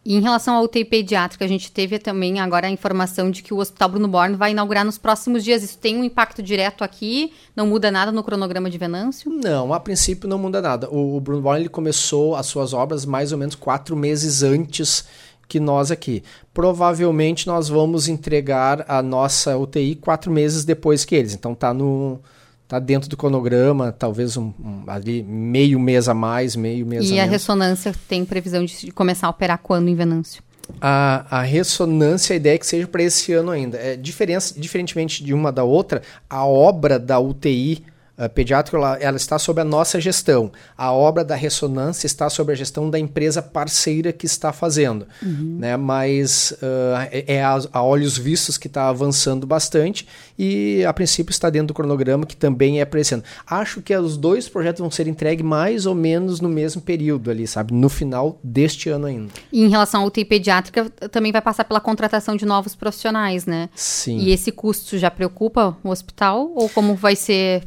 E 0.07 0.15
em 0.15 0.21
relação 0.21 0.55
ao 0.55 0.63
UTI 0.63 0.85
pediátrica, 0.85 1.45
a 1.45 1.49
gente 1.49 1.73
teve 1.73 1.99
também 1.99 2.39
agora 2.39 2.69
a 2.69 2.71
informação 2.71 3.29
de 3.29 3.43
que 3.43 3.53
o 3.53 3.57
Hospital 3.57 3.89
Bruno 3.89 4.07
Born 4.07 4.37
vai 4.37 4.53
inaugurar 4.53 4.85
nos 4.85 4.97
próximos 4.97 5.43
dias. 5.43 5.65
Isso 5.65 5.79
tem 5.79 5.97
um 5.97 6.05
impacto 6.05 6.41
direto 6.41 6.85
aqui? 6.85 7.33
Não 7.57 7.67
muda 7.67 7.91
nada 7.91 8.13
no 8.13 8.23
cronograma 8.23 8.71
de 8.71 8.79
Venâncio? 8.79 9.29
Não, 9.29 9.75
a 9.75 9.81
princípio 9.81 10.29
não 10.29 10.39
muda 10.39 10.63
nada. 10.63 10.89
O, 10.95 11.21
Bruno 11.21 11.43
Born 11.43 11.59
ele 11.59 11.69
começou 11.69 12.37
as 12.37 12.47
suas 12.47 12.73
obras 12.73 13.05
mais 13.05 13.33
ou 13.33 13.39
menos 13.39 13.57
quatro 13.57 13.97
meses 13.97 14.45
antes 14.45 15.05
que 15.49 15.61
nós 15.61 15.91
aqui. 15.91 16.23
Provavelmente 16.53 17.47
nós 17.47 17.69
vamos 17.69 18.09
entregar 18.09 18.85
a 18.89 19.03
nossa 19.03 19.57
UTI 19.57 19.95
quatro 19.95 20.31
meses 20.31 20.65
depois 20.65 21.05
que 21.05 21.15
eles. 21.15 21.35
Então 21.35 21.55
tá 21.55 21.73
no 21.73 22.21
tá 22.69 22.81
dentro 22.81 23.09
do 23.09 23.17
cronograma, 23.17 23.93
talvez 23.93 24.37
um, 24.37 24.53
um, 24.59 24.83
ali 24.89 25.23
meio 25.23 25.79
mês 25.79 26.09
a 26.09 26.15
mais, 26.15 26.57
meio 26.57 26.85
mês 26.85 27.09
e 27.09 27.13
a 27.13 27.17
E 27.17 27.21
a 27.21 27.25
ressonância 27.25 27.95
tem 28.09 28.25
previsão 28.25 28.65
de 28.65 28.91
começar 28.91 29.29
a 29.29 29.31
operar 29.31 29.59
quando 29.63 29.89
em 29.89 29.95
Venâncio? 29.95 30.43
A, 30.81 31.25
a 31.31 31.43
ressonância, 31.43 32.35
a 32.35 32.37
ideia 32.37 32.57
é 32.57 32.59
que 32.59 32.67
seja 32.67 32.89
para 32.89 33.03
esse 33.03 33.33
ano 33.33 33.53
ainda. 33.53 33.79
É, 33.79 33.97
diferença, 33.97 34.59
diferentemente 34.59 35.23
de 35.23 35.33
uma 35.33 35.53
da 35.53 35.63
outra, 35.63 36.03
a 36.29 36.45
obra 36.45 36.99
da 36.99 37.21
UTI 37.21 37.85
uh, 38.19 38.29
pediátrico 38.29 38.77
ela, 38.77 38.97
ela, 38.97 39.17
está 39.17 39.39
sob 39.39 39.61
a 39.61 39.65
nossa 39.65 40.01
gestão. 40.01 40.51
A 40.77 40.93
obra 40.93 41.25
da 41.25 41.35
ressonância 41.35 42.07
está 42.07 42.29
sob 42.29 42.53
a 42.53 42.55
gestão 42.55 42.91
da 42.91 42.99
empresa 42.99 43.43
parceira 43.43 44.13
que 44.13 44.27
está 44.27 44.53
fazendo. 44.53 45.07
Uhum. 45.23 45.57
Né? 45.61 45.77
Mas 45.77 46.53
uh, 46.63 47.09
é, 47.11 47.43
a, 47.43 47.59
a, 47.73 47.83
olhos 47.83 48.17
vistos 48.17 48.59
que 48.59 48.67
está 48.67 48.89
avançando 48.89 49.47
bastante 49.47 50.07
e 50.39 50.85
a 50.85 50.93
princípio 50.93 51.31
está 51.31 51.51
dentro 51.51 51.69
do 51.69 51.75
cronograma 51.75 52.27
que 52.27 52.37
também 52.37 52.81
é 52.81 52.89
ano. 53.13 53.23
Acho 53.47 53.83
que 53.83 53.95
os 53.95 54.17
dois 54.17 54.49
projetos 54.49 54.81
vão 54.81 54.91
ser 54.91 55.07
entregues 55.07 55.45
mais 55.45 55.85
ou 55.87 55.95
menos 55.95 56.41
no 56.41 56.49
mesmo 56.49 56.81
período 56.81 57.31
ali, 57.31 57.47
sabe? 57.47 57.75
No 57.75 57.89
final 57.89 58.39
deste 58.43 58.89
ano 58.89 59.07
ainda. 59.07 59.33
E 59.53 59.63
em 59.63 59.69
relação 59.69 60.03
à 60.03 60.05
UTI 60.07 60.25
pediátrica, 60.25 60.89
também 61.11 61.31
vai 61.31 61.43
passar 61.43 61.65
pela 61.65 61.81
contratação 61.81 62.37
de 62.37 62.47
novos 62.47 62.75
profissionais, 62.75 63.45
né? 63.45 63.69
Sim. 63.75 64.19
E 64.19 64.31
esse 64.31 64.51
custo 64.51 64.97
já 64.97 65.11
preocupa 65.11 65.77
o 65.85 65.91
hospital 65.91 66.51
ou 66.55 66.69
como 66.69 66.95
vai 66.95 67.15
ser 67.15 67.67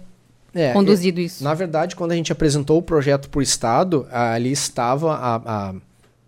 é, 0.53 0.73
conduzido 0.73 1.19
isso? 1.19 1.43
Na 1.43 1.53
verdade, 1.53 1.95
quando 1.95 2.11
a 2.11 2.15
gente 2.15 2.31
apresentou 2.31 2.77
o 2.77 2.81
projeto 2.81 3.29
para 3.29 3.39
o 3.39 3.41
Estado, 3.41 4.07
ali 4.11 4.51
estava 4.51 5.13
a, 5.13 5.35
a, 5.35 5.73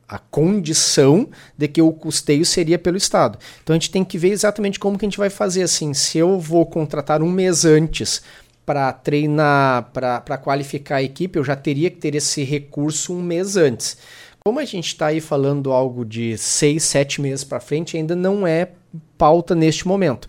a 0.08 0.20
condição 0.20 1.30
de 1.58 1.68
que 1.68 1.82
o 1.82 1.92
custeio 1.92 2.46
seria 2.46 2.78
pelo 2.78 2.98
Estado. 2.98 3.40
Então 3.64 3.74
a 3.74 3.80
gente 3.80 3.92
tem 3.92 4.04
que 4.04 4.18
ver 4.18 4.30
exatamente 4.30 4.80
como 4.80 4.98
que 4.98 5.06
a 5.06 5.10
gente 5.10 5.18
vai 5.18 5.30
fazer 5.30 5.64
assim. 5.64 5.94
Se 5.94 6.18
eu 6.18 6.40
vou 6.40 6.66
contratar 6.66 7.22
um 7.22 7.32
mês 7.32 7.66
antes 7.66 8.22
para 8.66 8.94
treinar, 8.94 9.90
para 9.92 10.38
qualificar 10.38 10.98
a 10.98 11.04
equipe, 11.04 11.38
eu 11.38 11.44
já 11.44 11.56
teria 11.56 11.90
que 11.90 11.98
ter 11.98 12.16
esse 12.16 12.44
recurso 12.44 13.14
um 13.14 13.22
mês 13.22 13.58
antes. 13.58 13.98
Como 14.44 14.60
a 14.60 14.66
gente 14.66 14.88
está 14.88 15.08
aí 15.08 15.22
falando 15.22 15.72
algo 15.72 16.04
de 16.04 16.38
seis, 16.38 16.84
sete 16.84 17.22
meses 17.22 17.44
para 17.44 17.60
frente, 17.60 17.96
ainda 17.96 18.16
não 18.16 18.46
é 18.48 18.70
pauta 19.18 19.54
neste 19.54 19.88
momento. 19.88 20.28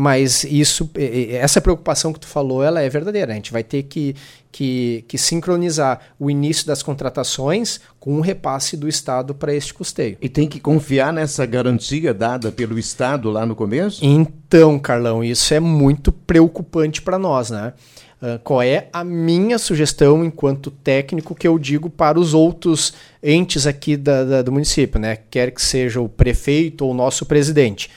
Mas 0.00 0.44
isso, 0.44 0.90
essa 0.94 1.60
preocupação 1.60 2.10
que 2.10 2.20
tu 2.20 2.26
falou, 2.26 2.62
ela 2.62 2.80
é 2.80 2.88
verdadeira. 2.88 3.32
A 3.32 3.34
gente 3.34 3.52
vai 3.52 3.62
ter 3.62 3.82
que, 3.82 4.16
que, 4.50 5.04
que 5.06 5.18
sincronizar 5.18 6.00
o 6.18 6.30
início 6.30 6.66
das 6.66 6.82
contratações 6.82 7.82
com 7.98 8.16
o 8.16 8.22
repasse 8.22 8.78
do 8.78 8.88
Estado 8.88 9.34
para 9.34 9.54
este 9.54 9.74
custeio. 9.74 10.16
E 10.18 10.26
tem 10.26 10.48
que 10.48 10.58
confiar 10.58 11.12
nessa 11.12 11.44
garantia 11.44 12.14
dada 12.14 12.50
pelo 12.50 12.78
Estado 12.78 13.30
lá 13.30 13.44
no 13.44 13.54
começo? 13.54 14.02
Então, 14.02 14.78
Carlão, 14.78 15.22
isso 15.22 15.52
é 15.52 15.60
muito 15.60 16.10
preocupante 16.10 17.02
para 17.02 17.18
nós, 17.18 17.50
né? 17.50 17.74
Uh, 18.22 18.38
qual 18.42 18.62
é 18.62 18.88
a 18.94 19.04
minha 19.04 19.58
sugestão 19.58 20.24
enquanto 20.24 20.70
técnico 20.70 21.34
que 21.34 21.46
eu 21.46 21.58
digo 21.58 21.90
para 21.90 22.18
os 22.18 22.32
outros 22.32 22.94
entes 23.22 23.66
aqui 23.66 23.98
da, 23.98 24.24
da, 24.24 24.40
do 24.40 24.50
município, 24.50 24.98
né? 24.98 25.18
Quer 25.30 25.50
que 25.50 25.60
seja 25.60 26.00
o 26.00 26.08
prefeito 26.08 26.86
ou 26.86 26.92
o 26.92 26.94
nosso 26.94 27.26
presidente. 27.26 27.90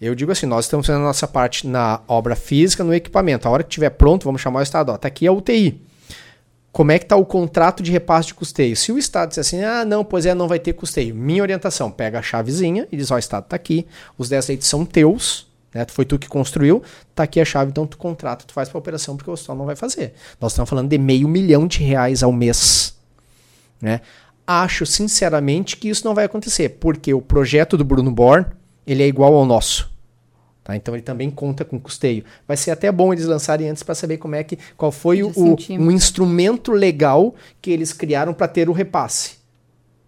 Eu 0.00 0.14
digo 0.14 0.32
assim, 0.32 0.46
nós 0.46 0.64
estamos 0.64 0.86
fazendo 0.86 1.02
a 1.02 1.06
nossa 1.06 1.28
parte 1.28 1.66
na 1.66 2.00
obra 2.08 2.34
física, 2.34 2.82
no 2.82 2.94
equipamento. 2.94 3.46
A 3.46 3.50
hora 3.50 3.62
que 3.62 3.68
estiver 3.68 3.90
pronto, 3.90 4.24
vamos 4.24 4.40
chamar 4.40 4.60
o 4.60 4.62
Estado. 4.62 4.94
Está 4.94 5.08
aqui 5.08 5.26
a 5.26 5.32
UTI. 5.32 5.82
Como 6.72 6.92
é 6.92 6.98
que 6.98 7.04
está 7.04 7.16
o 7.16 7.26
contrato 7.26 7.82
de 7.82 7.90
repasse 7.90 8.28
de 8.28 8.34
custeio? 8.34 8.76
Se 8.76 8.92
o 8.92 8.98
Estado 8.98 9.30
disser 9.30 9.42
assim, 9.42 9.62
ah, 9.62 9.84
não, 9.84 10.04
pois 10.04 10.24
é, 10.24 10.34
não 10.34 10.48
vai 10.48 10.58
ter 10.58 10.72
custeio. 10.72 11.14
Minha 11.14 11.42
orientação, 11.42 11.90
pega 11.90 12.20
a 12.20 12.22
chavezinha 12.22 12.88
e 12.90 12.96
diz, 12.96 13.10
ó, 13.10 13.16
o 13.16 13.18
Estado 13.18 13.44
está 13.44 13.56
aqui, 13.56 13.86
os 14.16 14.28
10 14.28 14.48
leitos 14.48 14.68
são 14.68 14.86
teus, 14.86 15.50
né? 15.74 15.84
Foi 15.88 16.04
tu 16.04 16.18
que 16.18 16.28
construiu, 16.28 16.82
tá 17.14 17.24
aqui 17.24 17.40
a 17.40 17.44
chave, 17.44 17.70
então 17.70 17.86
tu 17.86 17.98
contrata, 17.98 18.44
tu 18.46 18.52
faz 18.52 18.68
para 18.68 18.78
operação, 18.78 19.16
porque 19.16 19.30
o 19.30 19.32
hospital 19.32 19.56
não 19.56 19.66
vai 19.66 19.76
fazer. 19.76 20.14
Nós 20.40 20.52
estamos 20.52 20.70
falando 20.70 20.88
de 20.88 20.96
meio 20.98 21.28
milhão 21.28 21.66
de 21.66 21.82
reais 21.82 22.22
ao 22.22 22.32
mês. 22.32 22.96
Né? 23.80 24.00
Acho, 24.46 24.86
sinceramente, 24.86 25.76
que 25.76 25.88
isso 25.88 26.06
não 26.06 26.14
vai 26.14 26.24
acontecer, 26.24 26.70
porque 26.80 27.12
o 27.12 27.20
projeto 27.20 27.76
do 27.76 27.84
Bruno 27.84 28.10
Born, 28.10 28.46
ele 28.86 29.02
é 29.02 29.06
igual 29.06 29.34
ao 29.34 29.44
nosso. 29.44 29.90
Tá? 30.62 30.76
Então 30.76 30.94
ele 30.94 31.02
também 31.02 31.30
conta 31.30 31.64
com 31.64 31.78
custeio. 31.78 32.24
Vai 32.46 32.56
ser 32.56 32.70
até 32.70 32.92
bom 32.92 33.12
eles 33.12 33.24
lançarem 33.24 33.68
antes 33.68 33.82
para 33.82 33.94
saber 33.94 34.18
como 34.18 34.34
é 34.34 34.44
que 34.44 34.58
qual 34.76 34.92
foi 34.92 35.22
o, 35.22 35.32
um 35.70 35.90
instrumento 35.90 36.72
legal 36.72 37.34
que 37.60 37.70
eles 37.70 37.92
criaram 37.92 38.32
para 38.32 38.48
ter 38.48 38.68
o 38.68 38.72
repasse. 38.72 39.40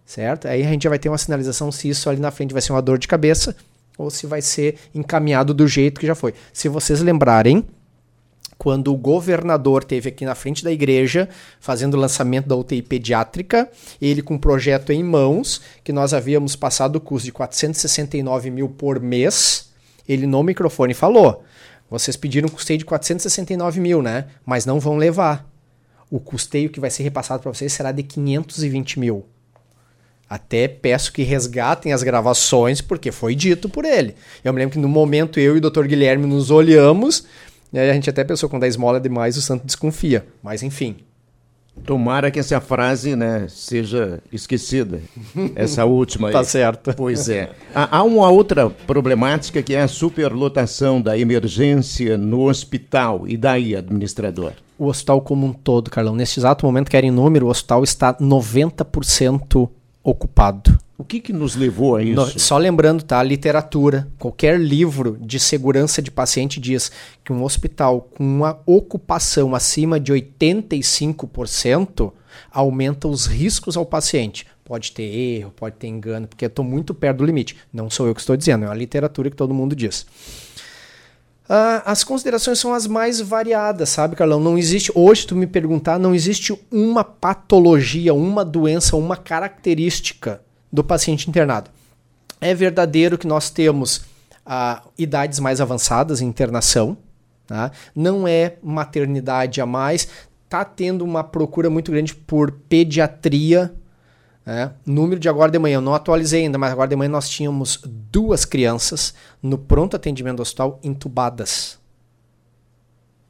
Certo? 0.05 0.47
Aí 0.47 0.63
a 0.63 0.69
gente 0.69 0.83
já 0.83 0.89
vai 0.89 0.99
ter 0.99 1.09
uma 1.09 1.17
sinalização 1.17 1.71
se 1.71 1.89
isso 1.89 2.09
ali 2.09 2.19
na 2.19 2.31
frente 2.31 2.53
vai 2.53 2.61
ser 2.61 2.71
uma 2.71 2.81
dor 2.81 2.97
de 2.97 3.07
cabeça 3.07 3.55
ou 3.97 4.09
se 4.09 4.25
vai 4.25 4.41
ser 4.41 4.77
encaminhado 4.93 5.53
do 5.53 5.67
jeito 5.67 5.99
que 5.99 6.07
já 6.07 6.15
foi. 6.15 6.33
Se 6.51 6.67
vocês 6.67 7.01
lembrarem, 7.01 7.65
quando 8.57 8.93
o 8.93 8.97
governador 8.97 9.83
teve 9.83 10.09
aqui 10.09 10.25
na 10.25 10.35
frente 10.35 10.63
da 10.63 10.71
igreja 10.71 11.27
fazendo 11.59 11.95
o 11.95 11.99
lançamento 11.99 12.47
da 12.47 12.55
UTI 12.55 12.81
pediátrica, 12.81 13.69
ele 14.01 14.21
com 14.21 14.35
um 14.35 14.39
projeto 14.39 14.91
em 14.91 15.03
mãos, 15.03 15.61
que 15.83 15.91
nós 15.91 16.13
havíamos 16.13 16.55
passado 16.55 16.97
o 16.97 17.01
custo 17.01 17.25
de 17.25 17.31
469 17.31 18.49
mil 18.49 18.69
por 18.69 18.99
mês, 18.99 19.69
ele 20.07 20.27
no 20.27 20.43
microfone 20.43 20.93
falou: 20.93 21.43
vocês 21.89 22.17
pediram 22.17 22.47
um 22.47 22.51
custeio 22.51 22.79
de 22.79 22.85
469 22.85 23.79
mil, 23.79 24.01
né? 24.01 24.25
Mas 24.45 24.65
não 24.65 24.79
vão 24.79 24.97
levar. 24.97 25.47
O 26.09 26.19
custeio 26.19 26.69
que 26.69 26.79
vai 26.79 26.89
ser 26.89 27.03
repassado 27.03 27.43
para 27.43 27.53
vocês 27.53 27.71
será 27.71 27.91
de 27.91 28.01
520 28.01 28.99
mil. 28.99 29.25
Até 30.29 30.67
peço 30.67 31.13
que 31.13 31.21
resgatem 31.21 31.93
as 31.93 32.01
gravações, 32.01 32.81
porque 32.81 33.11
foi 33.11 33.35
dito 33.35 33.69
por 33.69 33.85
ele. 33.85 34.15
Eu 34.43 34.51
me 34.51 34.57
lembro 34.57 34.73
que 34.73 34.79
no 34.79 34.87
momento 34.87 35.39
eu 35.39 35.55
e 35.55 35.59
o 35.59 35.61
Dr. 35.69 35.85
Guilherme 35.85 36.25
nos 36.25 36.49
olhamos, 36.49 37.27
e 37.73 37.79
a 37.79 37.93
gente 37.93 38.09
até 38.09 38.23
pensou, 38.23 38.47
quando 38.47 38.63
a 38.63 38.67
esmola 38.67 38.97
é 38.97 39.01
demais, 39.01 39.35
o 39.35 39.41
santo 39.41 39.65
desconfia. 39.65 40.25
Mas 40.41 40.61
enfim, 40.61 40.97
Tomara 41.85 42.31
que 42.31 42.39
essa 42.39 42.61
frase 42.61 43.15
né, 43.15 43.47
seja 43.49 44.21
esquecida, 44.31 45.01
essa 45.55 45.83
última 45.85 46.29
aí. 46.29 46.33
tá 46.33 46.43
certo. 46.43 46.93
Pois 46.95 47.27
é. 47.27 47.49
Há, 47.73 48.03
uma 48.03 48.29
outra 48.29 48.69
problemática 48.69 49.61
que 49.61 49.73
é 49.73 49.81
a 49.81 49.87
superlotação 49.87 51.01
da 51.01 51.17
emergência 51.17 52.17
no 52.17 52.47
hospital. 52.47 53.27
E 53.27 53.35
daí, 53.35 53.75
administrador? 53.75 54.53
O 54.77 54.85
hospital 54.85 55.19
como 55.21 55.45
um 55.45 55.51
todo, 55.51 55.89
Carlão. 55.89 56.15
Neste 56.15 56.39
exato 56.39 56.65
momento, 56.65 56.89
querem 56.89 57.11
número, 57.11 57.47
o 57.47 57.49
hospital 57.49 57.83
está 57.83 58.13
90% 58.13 59.69
ocupado. 60.01 60.77
O 61.03 61.05
que, 61.05 61.19
que 61.19 61.33
nos 61.33 61.57
levou 61.57 61.97
a 61.97 62.01
isso? 62.01 62.39
Só 62.39 62.57
lembrando, 62.57 63.03
tá? 63.03 63.19
A 63.19 63.23
literatura, 63.23 64.07
qualquer 64.17 64.57
livro 64.57 65.17
de 65.19 65.37
segurança 65.37 66.01
de 66.01 66.09
paciente 66.09 66.61
diz 66.61 66.89
que 67.25 67.33
um 67.33 67.43
hospital 67.43 68.07
com 68.15 68.23
uma 68.23 68.57
ocupação 68.65 69.53
acima 69.53 69.99
de 69.99 70.13
85% 70.13 72.13
aumenta 72.49 73.09
os 73.09 73.25
riscos 73.25 73.75
ao 73.75 73.85
paciente. 73.85 74.47
Pode 74.63 74.93
ter 74.93 75.03
erro, 75.03 75.51
pode 75.53 75.75
ter 75.75 75.87
engano, 75.87 76.25
porque 76.25 76.45
eu 76.45 76.47
estou 76.47 76.63
muito 76.63 76.93
perto 76.93 77.17
do 77.17 77.25
limite. 77.25 77.57
Não 77.73 77.89
sou 77.89 78.07
eu 78.07 78.15
que 78.15 78.21
estou 78.21 78.37
dizendo, 78.37 78.63
é 78.63 78.69
a 78.69 78.73
literatura 78.73 79.29
que 79.29 79.35
todo 79.35 79.53
mundo 79.53 79.75
diz. 79.75 80.05
Uh, 81.49 81.83
as 81.83 82.05
considerações 82.05 82.59
são 82.59 82.73
as 82.73 82.87
mais 82.87 83.19
variadas, 83.19 83.89
sabe, 83.89 84.15
Carlão? 84.15 84.39
Não 84.39 84.57
existe, 84.57 84.89
hoje, 84.95 85.27
tu 85.27 85.35
me 85.35 85.47
perguntar, 85.47 85.99
não 85.99 86.15
existe 86.15 86.57
uma 86.71 87.03
patologia, 87.03 88.13
uma 88.13 88.45
doença, 88.45 88.95
uma 88.95 89.17
característica 89.17 90.39
do 90.73 90.83
paciente 90.83 91.29
internado. 91.29 91.69
É 92.41 92.55
verdadeiro 92.55 93.15
que 93.15 93.27
nós 93.27 93.51
temos 93.51 93.97
uh, 93.97 94.89
idades 94.97 95.39
mais 95.39 95.61
avançadas 95.61 96.19
em 96.19 96.25
internação, 96.25 96.97
tá? 97.45 97.71
não 97.95 98.27
é 98.27 98.55
maternidade 98.63 99.61
a 99.61 99.67
mais, 99.67 100.07
está 100.45 100.65
tendo 100.65 101.05
uma 101.05 101.23
procura 101.23 101.69
muito 101.69 101.91
grande 101.91 102.15
por 102.15 102.51
pediatria. 102.51 103.71
Né? 104.43 104.71
Número 104.83 105.19
de 105.19 105.29
agora 105.29 105.51
de 105.51 105.59
manhã, 105.59 105.75
eu 105.75 105.81
não 105.81 105.93
atualizei 105.93 106.41
ainda, 106.41 106.57
mas 106.57 106.71
agora 106.71 106.89
de 106.89 106.95
manhã 106.95 107.09
nós 107.09 107.29
tínhamos 107.29 107.79
duas 107.85 108.43
crianças 108.43 109.13
no 109.43 109.59
pronto 109.59 109.95
atendimento 109.95 110.37
do 110.37 110.41
hospital 110.41 110.79
entubadas, 110.83 111.77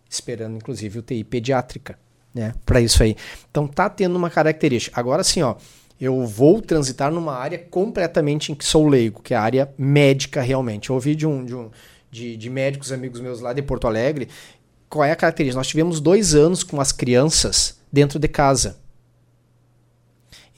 esperando 0.09 0.55
inclusive 0.55 0.99
UTI 0.99 1.23
pediátrica, 1.25 1.99
né? 2.33 2.53
Para 2.65 2.81
isso 2.81 3.03
aí. 3.03 3.15
Então 3.51 3.67
tá 3.67 3.89
tendo 3.89 4.15
uma 4.15 4.29
característica. 4.29 4.99
Agora 4.99 5.23
sim, 5.23 5.41
ó, 5.43 5.55
eu 6.03 6.25
vou 6.25 6.61
transitar 6.61 7.11
numa 7.11 7.33
área 7.33 7.57
completamente 7.57 8.51
em 8.51 8.55
que 8.55 8.65
sou 8.65 8.87
leigo, 8.87 9.21
que 9.21 9.33
é 9.33 9.37
a 9.37 9.41
área 9.41 9.73
médica 9.77 10.41
realmente. 10.41 10.89
Eu 10.89 10.95
ouvi 10.95 11.15
de 11.15 11.25
um, 11.25 11.45
de, 11.45 11.55
um 11.55 11.69
de, 12.11 12.35
de 12.35 12.49
médicos 12.49 12.91
amigos 12.91 13.21
meus 13.21 13.39
lá 13.39 13.53
de 13.53 13.61
Porto 13.61 13.87
Alegre 13.87 14.27
qual 14.89 15.03
é 15.03 15.11
a 15.11 15.15
característica. 15.15 15.57
Nós 15.57 15.67
tivemos 15.67 15.99
dois 15.99 16.35
anos 16.35 16.63
com 16.63 16.79
as 16.79 16.91
crianças 16.91 17.79
dentro 17.91 18.19
de 18.19 18.27
casa. 18.27 18.77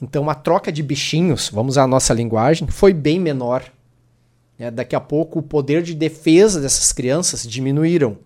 Então 0.00 0.28
a 0.28 0.34
troca 0.34 0.70
de 0.70 0.82
bichinhos, 0.82 1.48
vamos 1.48 1.74
usar 1.74 1.84
a 1.84 1.86
nossa 1.86 2.12
linguagem, 2.12 2.68
foi 2.68 2.92
bem 2.92 3.18
menor. 3.18 3.64
É, 4.58 4.70
daqui 4.70 4.94
a 4.96 5.00
pouco 5.00 5.38
o 5.38 5.42
poder 5.42 5.82
de 5.82 5.94
defesa 5.94 6.60
dessas 6.60 6.92
crianças 6.92 7.46
diminuíram. 7.46 8.18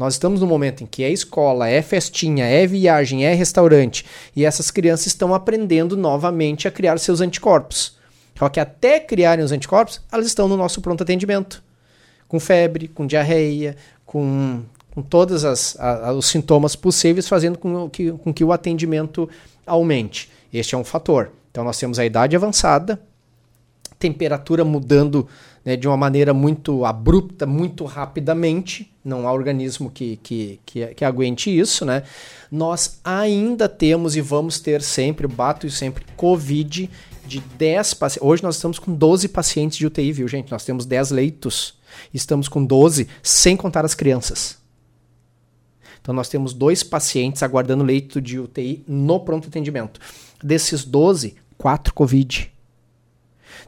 Nós 0.00 0.14
estamos 0.14 0.40
no 0.40 0.46
momento 0.46 0.82
em 0.82 0.86
que 0.86 1.04
é 1.04 1.10
escola, 1.10 1.68
é 1.68 1.82
festinha, 1.82 2.46
é 2.46 2.66
viagem, 2.66 3.26
é 3.26 3.34
restaurante, 3.34 4.06
e 4.34 4.46
essas 4.46 4.70
crianças 4.70 5.08
estão 5.08 5.34
aprendendo 5.34 5.94
novamente 5.94 6.66
a 6.66 6.70
criar 6.70 6.96
seus 6.96 7.20
anticorpos. 7.20 7.98
Só 8.38 8.48
que 8.48 8.58
até 8.58 8.98
criarem 8.98 9.44
os 9.44 9.52
anticorpos, 9.52 10.00
elas 10.10 10.24
estão 10.24 10.48
no 10.48 10.56
nosso 10.56 10.80
pronto 10.80 11.02
atendimento. 11.02 11.62
Com 12.26 12.40
febre, 12.40 12.88
com 12.88 13.06
diarreia, 13.06 13.76
com, 14.06 14.62
com 14.94 15.02
todos 15.02 15.44
os 15.44 16.26
sintomas 16.26 16.74
possíveis, 16.74 17.28
fazendo 17.28 17.58
com 17.58 17.90
que, 17.90 18.10
com 18.10 18.32
que 18.32 18.42
o 18.42 18.54
atendimento 18.54 19.28
aumente. 19.66 20.30
Este 20.50 20.74
é 20.74 20.78
um 20.78 20.84
fator. 20.84 21.30
Então 21.50 21.62
nós 21.62 21.78
temos 21.78 21.98
a 21.98 22.06
idade 22.06 22.34
avançada, 22.34 22.98
temperatura 24.00 24.64
mudando 24.64 25.28
né, 25.62 25.76
de 25.76 25.86
uma 25.86 25.96
maneira 25.96 26.32
muito 26.32 26.86
abrupta, 26.86 27.46
muito 27.46 27.84
rapidamente, 27.84 28.90
não 29.04 29.28
há 29.28 29.32
organismo 29.32 29.90
que, 29.90 30.18
que, 30.22 30.58
que, 30.64 30.86
que, 30.86 31.04
aguente 31.04 31.56
isso, 31.56 31.84
né? 31.84 32.02
Nós 32.50 32.98
ainda 33.04 33.68
temos 33.68 34.16
e 34.16 34.22
vamos 34.22 34.58
ter 34.58 34.80
sempre, 34.82 35.28
bato 35.28 35.66
e 35.66 35.70
sempre, 35.70 36.04
Covid 36.16 36.90
de 37.26 37.40
10 37.40 37.94
pacientes. 37.94 38.26
Hoje 38.26 38.42
nós 38.42 38.56
estamos 38.56 38.78
com 38.78 38.92
12 38.94 39.28
pacientes 39.28 39.76
de 39.76 39.86
UTI, 39.86 40.12
viu, 40.12 40.26
gente? 40.26 40.50
Nós 40.50 40.64
temos 40.64 40.86
10 40.86 41.10
leitos. 41.10 41.78
Estamos 42.12 42.48
com 42.48 42.64
12, 42.64 43.06
sem 43.22 43.56
contar 43.56 43.84
as 43.84 43.94
crianças. 43.94 44.58
Então 46.00 46.14
nós 46.14 46.28
temos 46.28 46.54
dois 46.54 46.82
pacientes 46.82 47.42
aguardando 47.42 47.84
leito 47.84 48.20
de 48.20 48.38
UTI 48.38 48.82
no 48.88 49.20
pronto 49.20 49.48
atendimento. 49.48 50.00
Desses 50.42 50.84
12, 50.84 51.36
4 51.58 51.92
Covid. 51.92 52.50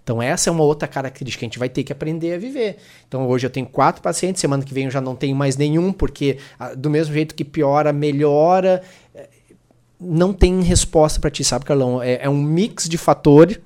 Então, 0.03 0.21
essa 0.21 0.51
é 0.51 0.53
uma 0.53 0.65
outra 0.65 0.89
característica 0.89 1.41
que 1.41 1.45
a 1.45 1.49
gente 1.49 1.59
vai 1.59 1.69
ter 1.69 1.85
que 1.85 1.93
aprender 1.93 2.35
a 2.35 2.39
viver. 2.39 2.77
Então, 3.07 3.29
hoje 3.29 3.47
eu 3.47 3.51
tenho 3.51 3.67
quatro 3.67 4.03
pacientes, 4.03 4.41
semana 4.41 4.65
que 4.65 4.75
vem 4.75 4.87
eu 4.87 4.91
já 4.91 5.01
não 5.01 5.15
tenho 5.15 5.37
mais 5.37 5.57
nenhum, 5.57 5.93
porque 5.93 6.39
ah, 6.59 6.75
do 6.75 6.91
mesmo 6.91 7.15
jeito 7.15 7.35
que 7.35 7.45
piora, 7.45 7.93
melhora. 7.93 8.83
Eh, 9.15 9.29
não 10.01 10.33
tem 10.33 10.61
resposta 10.61 11.21
para 11.21 11.31
ti, 11.31 11.45
sabe, 11.45 11.65
Carlão? 11.65 12.03
É, 12.03 12.25
é 12.25 12.29
um 12.29 12.43
mix 12.43 12.89
de 12.89 12.99
fatores 12.99 13.61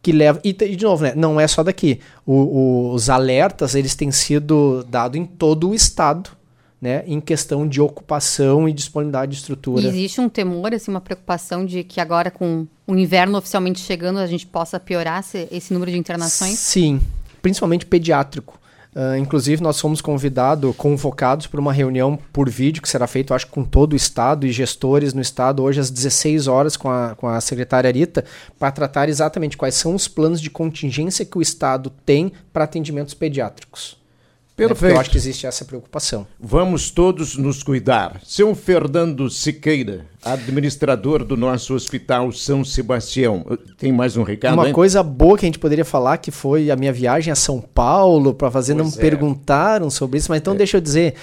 que 0.00 0.12
leva 0.12 0.40
e, 0.42 0.52
de 0.52 0.84
novo, 0.84 1.04
né, 1.04 1.12
não 1.14 1.38
é 1.38 1.46
só 1.46 1.62
daqui. 1.62 2.00
O, 2.26 2.32
o, 2.32 2.92
os 2.92 3.10
alertas 3.10 3.74
eles 3.74 3.94
têm 3.94 4.10
sido 4.10 4.84
dados 4.84 5.18
em 5.18 5.24
todo 5.24 5.70
o 5.70 5.74
estado, 5.74 6.30
né, 6.82 7.04
em 7.06 7.20
questão 7.20 7.66
de 7.66 7.80
ocupação 7.80 8.68
e 8.68 8.72
disponibilidade 8.72 9.30
de 9.30 9.38
estrutura. 9.38 9.82
E 9.82 9.86
existe 9.86 10.20
um 10.20 10.28
temor, 10.28 10.74
assim, 10.74 10.90
uma 10.90 11.00
preocupação 11.00 11.64
de 11.64 11.84
que 11.84 12.00
agora 12.00 12.28
com 12.28 12.66
o 12.84 12.96
inverno 12.96 13.38
oficialmente 13.38 13.78
chegando 13.78 14.18
a 14.18 14.26
gente 14.26 14.44
possa 14.44 14.80
piorar 14.80 15.20
esse, 15.20 15.46
esse 15.52 15.72
número 15.72 15.92
de 15.92 15.96
internações? 15.96 16.58
Sim, 16.58 17.00
principalmente 17.40 17.86
pediátrico. 17.86 18.60
Uh, 18.94 19.16
inclusive, 19.16 19.62
nós 19.62 19.80
fomos 19.80 20.00
convidados, 20.02 20.74
convocados 20.76 21.46
para 21.46 21.60
uma 21.60 21.72
reunião 21.72 22.18
por 22.30 22.50
vídeo 22.50 22.82
que 22.82 22.88
será 22.88 23.06
feita, 23.06 23.34
acho, 23.34 23.46
com 23.46 23.64
todo 23.64 23.92
o 23.92 23.96
Estado 23.96 24.44
e 24.44 24.50
gestores 24.50 25.14
no 25.14 25.22
Estado, 25.22 25.62
hoje 25.62 25.80
às 25.80 25.88
16 25.88 26.48
horas, 26.48 26.76
com 26.76 26.90
a, 26.90 27.14
com 27.14 27.28
a 27.28 27.40
secretária 27.40 27.90
Rita, 27.90 28.24
para 28.58 28.72
tratar 28.72 29.08
exatamente 29.08 29.56
quais 29.56 29.76
são 29.76 29.94
os 29.94 30.08
planos 30.08 30.40
de 30.40 30.50
contingência 30.50 31.24
que 31.24 31.38
o 31.38 31.42
Estado 31.42 31.90
tem 32.04 32.32
para 32.52 32.64
atendimentos 32.64 33.14
pediátricos. 33.14 34.01
Perfeito. 34.54 34.94
eu 34.94 35.00
acho 35.00 35.10
que 35.10 35.16
existe 35.16 35.46
essa 35.46 35.64
preocupação. 35.64 36.26
Vamos 36.38 36.90
todos 36.90 37.36
nos 37.36 37.62
cuidar. 37.62 38.20
Seu 38.22 38.54
Fernando 38.54 39.30
Siqueira, 39.30 40.04
administrador 40.22 41.24
do 41.24 41.36
nosso 41.36 41.74
Hospital 41.74 42.30
São 42.32 42.62
Sebastião. 42.62 43.46
Tem 43.78 43.90
mais 43.90 44.16
um 44.16 44.22
recado? 44.22 44.54
Uma 44.54 44.68
hein? 44.68 44.72
coisa 44.72 45.02
boa 45.02 45.38
que 45.38 45.46
a 45.46 45.48
gente 45.48 45.58
poderia 45.58 45.84
falar 45.84 46.18
que 46.18 46.30
foi 46.30 46.70
a 46.70 46.76
minha 46.76 46.92
viagem 46.92 47.32
a 47.32 47.36
São 47.36 47.60
Paulo 47.60 48.34
para 48.34 48.50
fazer, 48.50 48.74
pois 48.74 48.86
não 48.86 48.98
é. 48.98 49.00
perguntaram 49.00 49.88
sobre 49.88 50.18
isso, 50.18 50.30
mas 50.30 50.40
então 50.40 50.54
é. 50.54 50.58
deixa 50.58 50.76
eu 50.76 50.80
dizer. 50.80 51.14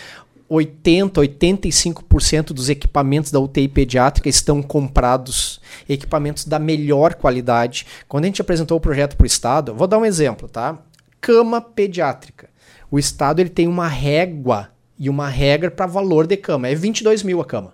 80, 0.52 1.22
85% 1.22 2.46
dos 2.54 2.70
equipamentos 2.70 3.32
da 3.32 3.40
UTI 3.40 3.68
pediátrica 3.68 4.28
estão 4.28 4.64
comprados, 4.64 5.62
equipamentos 5.88 6.44
da 6.46 6.58
melhor 6.58 7.14
qualidade. 7.14 7.86
Quando 8.08 8.24
a 8.24 8.28
gente 8.28 8.42
apresentou 8.42 8.76
o 8.76 8.82
projeto 8.82 9.16
para 9.16 9.26
o 9.26 9.28
Estado, 9.28 9.76
vou 9.76 9.86
dar 9.86 10.00
um 10.00 10.06
exemplo, 10.06 10.50
tá? 10.50 10.80
Cama 11.22 11.62
pediátrica 11.62 12.49
o 12.92 12.98
Estado 12.98 13.40
ele 13.40 13.50
tem 13.50 13.68
uma 13.68 13.88
régua 13.88 14.70
e 14.98 15.10
uma 15.10 15.30
regra 15.30 15.70
para 15.70 15.86
valor 15.86 16.28
de 16.28 16.36
cama. 16.36 16.68
É 16.68 16.76
22 16.76 17.24
mil 17.24 17.40
a 17.40 17.46
cama. 17.46 17.74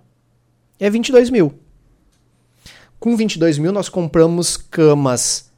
É 0.78 0.88
22 0.90 1.30
mil. 1.30 1.54
Com 2.98 3.16
22 3.16 3.58
mil 3.58 3.72
nós 3.72 3.88
compramos 3.88 4.56
camas 4.56 5.50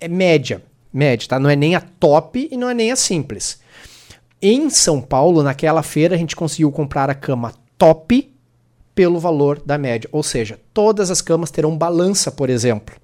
é 0.00 0.08
média, 0.08 0.62
média, 0.92 1.28
tá? 1.28 1.38
Não 1.38 1.48
é 1.48 1.56
nem 1.56 1.74
a 1.74 1.80
top 1.80 2.48
e 2.50 2.56
não 2.56 2.68
é 2.68 2.74
nem 2.74 2.90
a 2.90 2.96
simples. 2.96 3.60
Em 4.40 4.68
São 4.68 5.00
Paulo, 5.00 5.42
naquela 5.42 5.82
feira, 5.82 6.14
a 6.14 6.18
gente 6.18 6.34
conseguiu 6.34 6.72
comprar 6.72 7.08
a 7.08 7.14
cama 7.14 7.54
top 7.78 8.32
pelo 8.94 9.20
valor 9.20 9.62
da 9.64 9.78
média. 9.78 10.08
Ou 10.12 10.22
seja, 10.22 10.58
todas 10.74 11.10
as 11.10 11.20
camas 11.20 11.50
terão 11.50 11.78
balança, 11.78 12.30
por 12.30 12.50
exemplo 12.50 12.96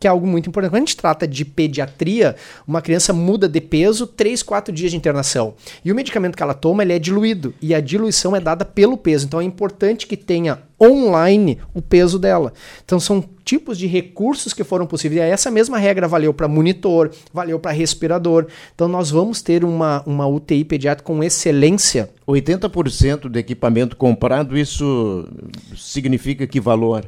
que 0.00 0.06
é 0.06 0.10
algo 0.10 0.26
muito 0.26 0.48
importante. 0.48 0.70
Quando 0.70 0.82
a 0.82 0.86
gente 0.86 0.96
trata 0.96 1.28
de 1.28 1.44
pediatria, 1.44 2.34
uma 2.66 2.80
criança 2.80 3.12
muda 3.12 3.46
de 3.46 3.60
peso 3.60 4.06
3, 4.06 4.42
4 4.42 4.74
dias 4.74 4.90
de 4.90 4.96
internação. 4.96 5.54
E 5.84 5.92
o 5.92 5.94
medicamento 5.94 6.34
que 6.34 6.42
ela 6.42 6.54
toma 6.54 6.82
ele 6.82 6.94
é 6.94 6.98
diluído. 6.98 7.52
E 7.60 7.74
a 7.74 7.80
diluição 7.80 8.34
é 8.34 8.40
dada 8.40 8.64
pelo 8.64 8.96
peso. 8.96 9.26
Então 9.26 9.42
é 9.42 9.44
importante 9.44 10.06
que 10.06 10.16
tenha 10.16 10.62
online 10.80 11.58
o 11.74 11.82
peso 11.82 12.18
dela. 12.18 12.54
Então 12.82 12.98
são 12.98 13.22
tipos 13.44 13.76
de 13.76 13.86
recursos 13.86 14.54
que 14.54 14.64
foram 14.64 14.86
possíveis. 14.86 15.20
E 15.20 15.24
essa 15.24 15.50
mesma 15.50 15.76
regra 15.76 16.08
valeu 16.08 16.32
para 16.32 16.48
monitor, 16.48 17.10
valeu 17.30 17.60
para 17.60 17.72
respirador. 17.72 18.46
Então 18.74 18.88
nós 18.88 19.10
vamos 19.10 19.42
ter 19.42 19.64
uma, 19.64 20.02
uma 20.06 20.26
UTI 20.26 20.64
pediátrica 20.64 21.06
com 21.06 21.22
excelência. 21.22 22.08
80% 22.26 23.28
do 23.28 23.38
equipamento 23.38 23.96
comprado, 23.96 24.56
isso 24.56 25.28
significa 25.76 26.46
que 26.46 26.58
valor? 26.58 27.06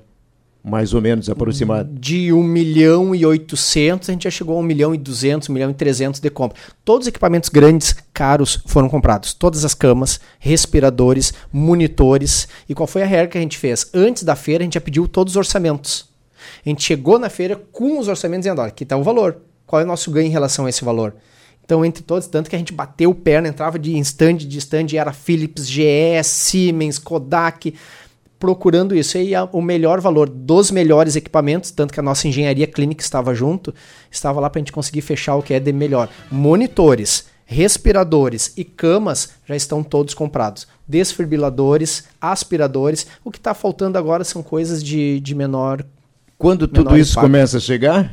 Mais 0.62 0.94
ou 0.94 1.00
menos 1.00 1.28
aproximado? 1.28 1.92
De 1.98 2.32
1 2.32 2.42
milhão 2.42 3.14
e 3.14 3.26
800, 3.26 4.08
a 4.08 4.12
gente 4.12 4.24
já 4.24 4.30
chegou 4.30 4.56
a 4.56 4.60
1 4.60 4.62
milhão 4.62 4.94
e 4.94 4.98
200, 4.98 5.48
1 5.48 5.52
milhão 5.52 5.70
e 5.70 5.74
300 5.74 6.20
de 6.20 6.30
compra. 6.30 6.56
Todos 6.84 7.06
os 7.06 7.08
equipamentos 7.08 7.48
grandes, 7.48 7.94
caros, 8.14 8.62
foram 8.66 8.88
comprados. 8.88 9.34
Todas 9.34 9.64
as 9.64 9.74
camas, 9.74 10.20
respiradores, 10.38 11.34
monitores. 11.52 12.46
E 12.68 12.74
qual 12.74 12.86
foi 12.86 13.02
a 13.02 13.06
regra 13.06 13.28
que 13.28 13.38
a 13.38 13.40
gente 13.40 13.58
fez? 13.58 13.90
Antes 13.92 14.22
da 14.22 14.36
feira, 14.36 14.62
a 14.62 14.64
gente 14.64 14.74
já 14.74 14.80
pediu 14.80 15.08
todos 15.08 15.32
os 15.32 15.36
orçamentos. 15.36 16.08
A 16.64 16.68
gente 16.68 16.82
chegou 16.82 17.18
na 17.18 17.28
feira 17.28 17.56
com 17.72 17.98
os 17.98 18.06
orçamentos 18.06 18.44
dizendo, 18.44 18.60
olha, 18.60 18.68
aqui 18.68 18.84
está 18.84 18.96
o 18.96 19.02
valor. 19.02 19.38
Qual 19.66 19.80
é 19.80 19.84
o 19.84 19.88
nosso 19.88 20.10
ganho 20.10 20.26
em 20.26 20.30
relação 20.30 20.66
a 20.66 20.68
esse 20.68 20.84
valor? 20.84 21.14
Então, 21.64 21.84
entre 21.84 22.02
todos, 22.02 22.26
tanto 22.26 22.50
que 22.50 22.56
a 22.56 22.58
gente 22.58 22.72
bateu 22.72 23.14
perna, 23.14 23.48
entrava 23.48 23.78
de 23.78 23.96
stand 23.98 24.36
de 24.36 24.58
stand, 24.58 24.86
era 24.94 25.12
Philips, 25.12 25.68
GE, 25.68 26.22
Siemens, 26.22 26.98
Kodak 26.98 27.74
procurando 28.42 28.96
isso. 28.96 29.16
E 29.18 29.36
a, 29.36 29.44
o 29.52 29.62
melhor 29.62 30.00
valor 30.00 30.28
dos 30.28 30.72
melhores 30.72 31.14
equipamentos, 31.14 31.70
tanto 31.70 31.94
que 31.94 32.00
a 32.00 32.02
nossa 32.02 32.26
engenharia 32.26 32.66
clínica 32.66 33.00
estava 33.00 33.32
junto, 33.32 33.72
estava 34.10 34.40
lá 34.40 34.50
para 34.50 34.58
a 34.58 34.62
gente 34.62 34.72
conseguir 34.72 35.00
fechar 35.00 35.36
o 35.36 35.42
que 35.42 35.54
é 35.54 35.60
de 35.60 35.72
melhor. 35.72 36.08
Monitores, 36.28 37.26
respiradores 37.46 38.52
e 38.56 38.64
camas 38.64 39.30
já 39.46 39.54
estão 39.54 39.84
todos 39.84 40.12
comprados. 40.12 40.66
Desfibriladores, 40.88 42.08
aspiradores. 42.20 43.06
O 43.24 43.30
que 43.30 43.38
está 43.38 43.54
faltando 43.54 43.96
agora 43.96 44.24
são 44.24 44.42
coisas 44.42 44.82
de, 44.82 45.20
de 45.20 45.36
menor. 45.36 45.86
Quando 46.36 46.66
tudo 46.66 46.86
menor 46.86 46.98
isso 46.98 47.12
impacto. 47.12 47.26
começa 47.26 47.58
a 47.58 47.60
chegar? 47.60 48.12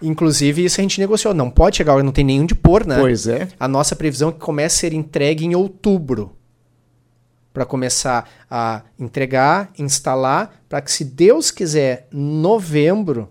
Inclusive, 0.00 0.64
isso 0.64 0.80
a 0.80 0.82
gente 0.82 0.98
negociou. 0.98 1.34
Não 1.34 1.50
pode 1.50 1.76
chegar, 1.76 2.02
não 2.02 2.12
tem 2.12 2.24
nenhum 2.24 2.46
de 2.46 2.54
pôr, 2.54 2.86
né? 2.86 2.98
Pois 2.98 3.26
é. 3.26 3.48
A 3.60 3.68
nossa 3.68 3.94
previsão 3.94 4.30
é 4.30 4.32
que 4.32 4.38
comece 4.38 4.76
a 4.76 4.88
ser 4.88 4.96
entregue 4.96 5.44
em 5.44 5.54
outubro 5.54 6.37
para 7.58 7.66
começar 7.66 8.30
a 8.48 8.82
entregar, 8.96 9.72
instalar, 9.76 10.62
para 10.68 10.80
que 10.80 10.92
se 10.92 11.04
Deus 11.04 11.50
quiser, 11.50 12.06
novembro, 12.12 13.28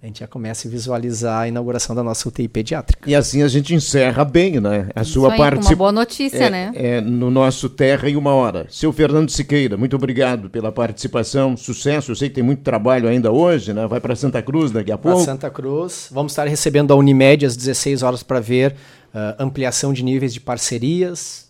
a 0.00 0.06
gente 0.06 0.20
já 0.20 0.28
comece 0.28 0.68
a 0.68 0.70
visualizar 0.70 1.40
a 1.40 1.48
inauguração 1.48 1.92
da 1.92 2.04
nossa 2.04 2.28
UTI 2.28 2.46
pediátrica. 2.46 3.10
E 3.10 3.16
assim 3.16 3.42
a 3.42 3.48
gente 3.48 3.74
encerra 3.74 4.24
bem, 4.24 4.60
né? 4.60 4.88
A 4.94 5.02
sua 5.02 5.36
parte. 5.36 5.66
Uma 5.66 5.74
boa 5.74 5.90
notícia, 5.90 6.44
é, 6.44 6.50
né? 6.50 6.70
É, 6.72 7.00
no 7.00 7.32
nosso 7.32 7.68
Terra 7.68 8.08
em 8.08 8.14
uma 8.14 8.32
hora. 8.32 8.68
Seu 8.70 8.92
Fernando 8.92 9.28
Siqueira, 9.28 9.76
muito 9.76 9.96
obrigado 9.96 10.48
pela 10.48 10.70
participação, 10.70 11.56
sucesso. 11.56 12.12
Eu 12.12 12.14
sei 12.14 12.28
que 12.28 12.36
tem 12.36 12.44
muito 12.44 12.62
trabalho 12.62 13.08
ainda 13.08 13.32
hoje, 13.32 13.72
né? 13.72 13.88
Vai 13.88 14.00
para 14.00 14.14
Santa 14.14 14.40
Cruz 14.40 14.70
daqui 14.70 14.92
a 14.92 14.96
pouco. 14.96 15.16
Para 15.16 15.32
Santa 15.32 15.50
Cruz. 15.50 16.10
Vamos 16.12 16.30
estar 16.30 16.46
recebendo 16.46 16.92
a 16.92 16.96
Unimed 16.96 17.44
às 17.44 17.56
16 17.56 18.04
horas 18.04 18.22
para 18.22 18.38
ver 18.38 18.76
uh, 19.12 19.42
ampliação 19.42 19.92
de 19.92 20.04
níveis 20.04 20.32
de 20.32 20.38
parcerias, 20.38 21.47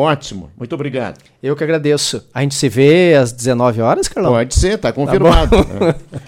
Ótimo, 0.00 0.48
muito 0.56 0.72
obrigado. 0.76 1.18
Eu 1.42 1.56
que 1.56 1.64
agradeço. 1.64 2.24
A 2.32 2.40
gente 2.42 2.54
se 2.54 2.68
vê 2.68 3.16
às 3.20 3.32
19 3.32 3.80
horas, 3.80 4.06
Carlão? 4.06 4.32
Pode 4.32 4.54
ser, 4.54 4.74
está 4.74 4.92
confirmado. 4.92 5.56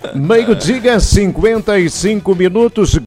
Tá 0.03 0.13
Meio-dia, 0.13 0.99
55 0.99 2.35
minutos. 2.35 2.99